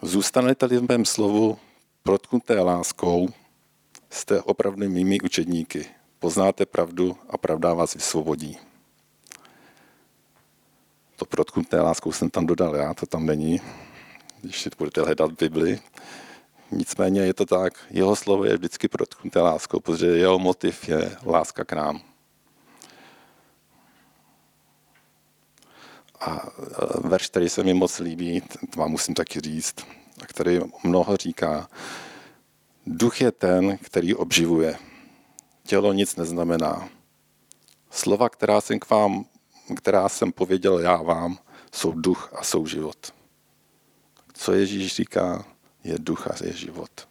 Zůstanete-li 0.03 0.79
v 0.79 0.89
mém 0.89 1.05
slovu 1.05 1.59
protknuté 2.03 2.61
láskou, 2.61 3.29
jste 4.11 4.43
opravdu 4.43 4.89
mými 4.89 5.21
učedníky. 5.21 5.98
Poznáte 6.21 6.67
pravdu 6.67 7.17
a 7.31 7.39
pravda 7.39 7.75
vás 7.75 7.95
vysvobodí. 7.95 8.59
To 11.17 11.25
protknuté 11.25 11.81
láskou 11.81 12.13
jsem 12.13 12.31
tam 12.31 12.47
dodal 12.47 12.77
já, 12.77 12.95
to 12.95 13.07
tam 13.07 13.27
není, 13.27 13.61
když 14.41 14.63
si 14.63 14.71
budete 14.79 15.01
hledat 15.01 15.33
Bibli. 15.33 15.81
Nicméně 16.71 17.21
je 17.21 17.35
to 17.35 17.47
tak, 17.47 17.73
jeho 17.91 18.17
slovo 18.17 18.45
je 18.45 18.57
vždycky 18.57 18.89
protknuté 18.89 19.41
láskou, 19.41 19.81
protože 19.81 20.07
jeho 20.07 20.39
motiv 20.39 20.89
je 20.89 21.17
láska 21.27 21.65
k 21.65 21.73
nám. 21.73 22.01
A 26.21 26.49
verš, 27.05 27.29
který 27.29 27.49
se 27.49 27.63
mi 27.63 27.75
moc 27.75 27.99
líbí, 27.99 28.41
to 28.71 28.81
vám 28.81 28.91
musím 28.91 29.15
taky 29.15 29.41
říct, 29.41 29.75
a 30.23 30.27
který 30.27 30.61
mnoho 30.85 31.17
říká, 31.17 31.69
duch 32.87 33.21
je 33.21 33.33
ten, 33.33 33.79
který 33.79 34.15
obživuje. 34.15 34.88
Tělo 35.69 35.93
nic 35.93 36.17
neznamená. 36.17 36.89
Slova, 37.91 38.29
která 38.29 38.61
jsem 38.61 38.79
k 38.79 38.91
vám, 38.91 39.25
která 39.77 40.09
jsem 40.09 40.33
pověděl 40.33 40.79
já 40.79 40.97
vám, 40.97 41.39
jsou 41.73 41.93
duch 41.93 42.33
a 42.33 42.45
jsou 42.45 42.67
život. 42.67 43.13
Co 44.33 44.53
Ježíš 44.53 44.95
říká, 44.95 45.45
je 45.85 45.99
duch 45.99 46.27
a 46.27 46.35
je 46.45 46.53
život. 46.53 47.09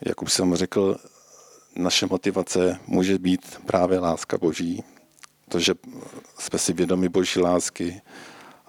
jak 0.00 0.22
už 0.22 0.32
jsem 0.32 0.56
řekl, 0.56 0.98
naše 1.78 2.06
motivace 2.06 2.80
může 2.86 3.18
být 3.18 3.60
právě 3.66 3.98
láska 3.98 4.38
Boží, 4.38 4.84
to, 5.48 5.60
že 5.60 5.74
jsme 6.38 6.58
si 6.58 6.72
vědomi 6.72 7.08
Boží 7.08 7.40
lásky. 7.40 8.02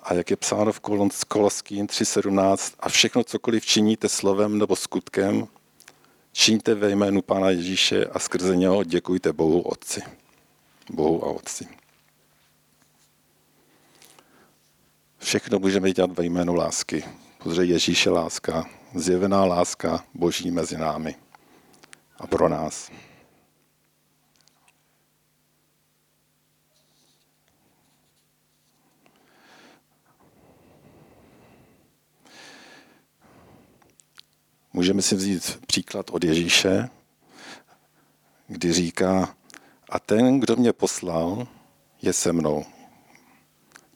A 0.03 0.13
jak 0.13 0.29
je 0.29 0.37
psáno 0.37 0.71
v 0.71 0.79
Koloským 1.27 1.87
3.17 1.87 2.75
a 2.79 2.89
všechno, 2.89 3.23
cokoliv 3.23 3.65
činíte 3.65 4.09
slovem 4.09 4.57
nebo 4.57 4.75
skutkem, 4.75 5.47
činíte 6.31 6.75
ve 6.75 6.89
jménu 6.89 7.21
Pána 7.21 7.49
Ježíše 7.49 8.05
a 8.05 8.19
skrze 8.19 8.55
něho 8.55 8.83
děkujte 8.83 9.33
Bohu 9.33 9.61
Otci. 9.61 10.01
Bohu 10.89 11.25
a 11.25 11.27
Otci. 11.27 11.67
Všechno 15.17 15.59
můžeme 15.59 15.91
dělat 15.91 16.11
ve 16.11 16.25
jménu 16.25 16.55
lásky, 16.55 17.03
protože 17.37 17.65
Ježíš 17.65 18.05
je 18.05 18.11
láska, 18.11 18.65
zjevená 18.95 19.45
láska 19.45 20.03
Boží 20.13 20.51
mezi 20.51 20.77
námi 20.77 21.15
a 22.19 22.27
pro 22.27 22.49
nás. 22.49 22.91
Můžeme 34.73 35.01
si 35.01 35.15
vzít 35.15 35.59
příklad 35.67 36.09
od 36.09 36.23
Ježíše, 36.23 36.89
kdy 38.47 38.73
říká, 38.73 39.35
a 39.89 39.99
ten, 39.99 40.39
kdo 40.39 40.55
mě 40.55 40.73
poslal, 40.73 41.47
je 42.01 42.13
se 42.13 42.33
mnou. 42.33 42.65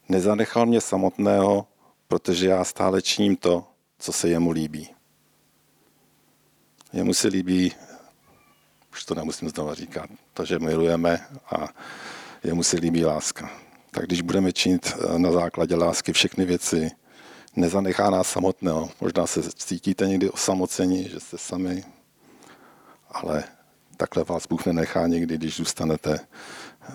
Nezanechal 0.10 0.66
mě 0.66 0.82
samotného, 0.82 1.68
protože 2.08 2.48
já 2.48 2.64
stále 2.64 3.02
činím 3.02 3.36
to, 3.36 3.68
co 4.00 4.12
se 4.12 4.30
jemu 4.30 4.52
líbí. 4.52 4.90
Jemu 6.94 7.14
se 7.14 7.28
líbí 7.28 7.72
už 8.94 9.06
to 9.06 9.16
nemusím 9.16 9.50
znovu 9.50 9.74
říkat, 9.74 10.10
to, 10.34 10.46
že 10.46 10.60
milujeme 10.60 11.28
a 11.52 11.68
jemu 12.44 12.64
se 12.64 12.78
líbí 12.78 13.06
láska. 13.06 13.52
Tak 13.92 14.06
když 14.06 14.22
budeme 14.22 14.54
činit 14.54 14.94
eh, 14.96 15.20
na 15.20 15.32
základě 15.32 15.76
lásky 15.76 16.14
všechny 16.14 16.46
věci, 16.46 16.92
nezanechá 17.56 18.10
nás 18.10 18.32
samotného. 18.32 18.90
Možná 19.02 19.28
se 19.28 19.42
cítíte 19.44 20.08
někdy 20.08 20.30
osamocení, 20.30 21.10
že 21.10 21.20
jste 21.20 21.38
sami, 21.38 21.84
ale 23.12 23.44
takhle 23.98 24.24
vás 24.24 24.48
Bůh 24.48 24.66
nenechá 24.66 25.08
někdy, 25.08 25.38
když 25.38 25.56
zůstanete 25.56 26.20
eh, 26.20 26.90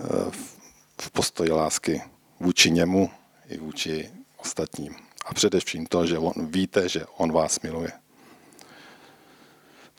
v 1.00 1.11
postoji 1.11 1.50
lásky 1.50 2.02
vůči 2.40 2.70
němu 2.70 3.11
i 3.48 3.58
vůči 3.58 4.11
ostatním. 4.37 4.94
A 5.26 5.34
především 5.34 5.87
to, 5.87 6.06
že 6.06 6.18
on, 6.18 6.32
víte, 6.46 6.88
že 6.88 7.06
on 7.16 7.32
vás 7.32 7.61
miluje. 7.61 7.92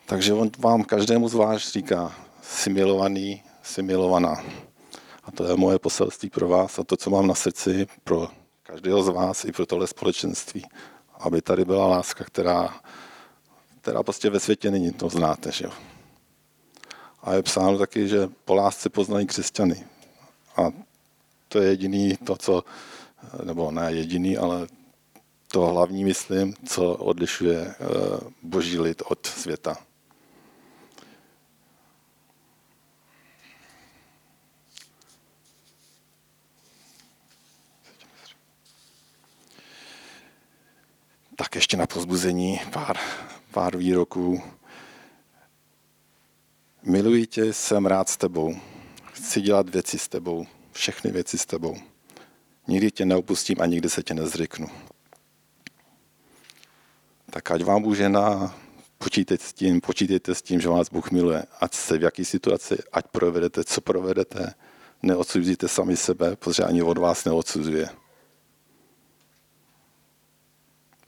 Takže 0.09 0.33
on 0.33 0.49
vám 0.57 0.83
každému 0.83 1.29
z 1.29 1.33
vás 1.33 1.71
říká, 1.71 2.15
jsi 2.41 2.69
milovaný, 2.69 3.43
jsi 3.63 3.81
milovaná. 3.81 4.43
A 5.23 5.31
to 5.31 5.45
je 5.45 5.55
moje 5.55 5.79
poselství 5.79 6.29
pro 6.29 6.47
vás 6.47 6.79
a 6.79 6.83
to, 6.83 6.97
co 6.97 7.09
mám 7.09 7.27
na 7.27 7.35
srdci 7.35 7.87
pro 8.03 8.27
každého 8.63 9.03
z 9.03 9.07
vás 9.07 9.45
i 9.45 9.51
pro 9.51 9.65
tohle 9.65 9.87
společenství. 9.87 10.65
Aby 11.19 11.41
tady 11.41 11.65
byla 11.65 11.87
láska, 11.87 12.23
která, 12.23 12.79
která 13.81 14.03
prostě 14.03 14.29
ve 14.29 14.39
světě 14.39 14.71
není, 14.71 14.91
to 14.91 15.09
znáte. 15.09 15.51
Že 15.51 15.65
jo? 15.65 15.71
A 17.23 17.33
je 17.33 17.43
psáno 17.43 17.77
taky, 17.77 18.07
že 18.07 18.29
po 18.45 18.55
lásce 18.55 18.89
poznají 18.89 19.27
křesťany. 19.27 19.85
A 20.57 20.71
to 21.47 21.59
je 21.59 21.69
jediný 21.69 22.17
to, 22.23 22.35
co, 22.35 22.63
nebo 23.43 23.71
ne 23.71 23.93
jediný, 23.93 24.37
ale 24.37 24.67
to 25.51 25.67
hlavní, 25.67 26.03
myslím, 26.03 26.53
co 26.65 26.93
odlišuje 26.93 27.59
eh, 27.61 27.75
boží 28.41 28.79
lid 28.79 29.01
od 29.05 29.25
světa. 29.25 29.77
Tak 41.49 41.55
ještě 41.55 41.77
na 41.77 41.87
pozbuzení 41.87 42.61
pár, 42.73 42.97
pár 43.51 43.77
výroků. 43.77 44.41
Miluji 46.83 47.27
tě, 47.27 47.53
jsem 47.53 47.85
rád 47.85 48.09
s 48.09 48.17
tebou. 48.17 48.55
Chci 49.13 49.41
dělat 49.41 49.69
věci 49.69 49.99
s 49.99 50.07
tebou, 50.07 50.47
všechny 50.71 51.11
věci 51.11 51.37
s 51.37 51.45
tebou. 51.45 51.77
Nikdy 52.67 52.91
tě 52.91 53.05
neopustím 53.05 53.61
a 53.61 53.65
nikdy 53.65 53.89
se 53.89 54.03
tě 54.03 54.13
nezřeknu. 54.13 54.67
Tak 57.29 57.51
ať 57.51 57.63
vám 57.63 57.95
žena, 57.95 58.55
počítejte 58.97 59.45
s 59.45 59.53
tím, 59.53 59.81
počítejte 59.81 60.35
s 60.35 60.41
tím, 60.41 60.61
že 60.61 60.69
vás 60.69 60.89
Bůh 60.89 61.11
miluje. 61.11 61.45
Ať 61.59 61.73
se 61.73 61.97
v 61.97 62.03
jaký 62.03 62.25
situaci, 62.25 62.77
ať 62.91 63.05
provedete, 63.07 63.63
co 63.63 63.81
provedete, 63.81 64.53
neodsuzujte 65.03 65.67
sami 65.67 65.97
sebe, 65.97 66.35
protože 66.35 66.63
ani 66.63 66.83
od 66.83 66.97
vás 66.97 67.25
neodsuzuje. 67.25 67.89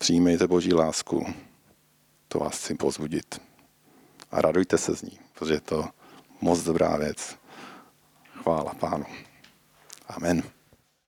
Přijmejte 0.02 0.48
Boží 0.48 0.74
lásku, 0.74 1.26
to 2.28 2.40
vás 2.40 2.58
chci 2.58 2.76
pozbudit. 2.76 3.42
A 4.32 4.42
radujte 4.42 4.78
se 4.78 4.96
z 4.96 5.02
ní, 5.02 5.20
protože 5.34 5.54
je 5.54 5.62
to 5.62 5.90
moc 6.42 6.64
dobrá 6.64 6.98
věc. 6.98 7.38
Chvála 8.34 8.74
Pánu. 8.74 9.06
Amen. 10.08 10.44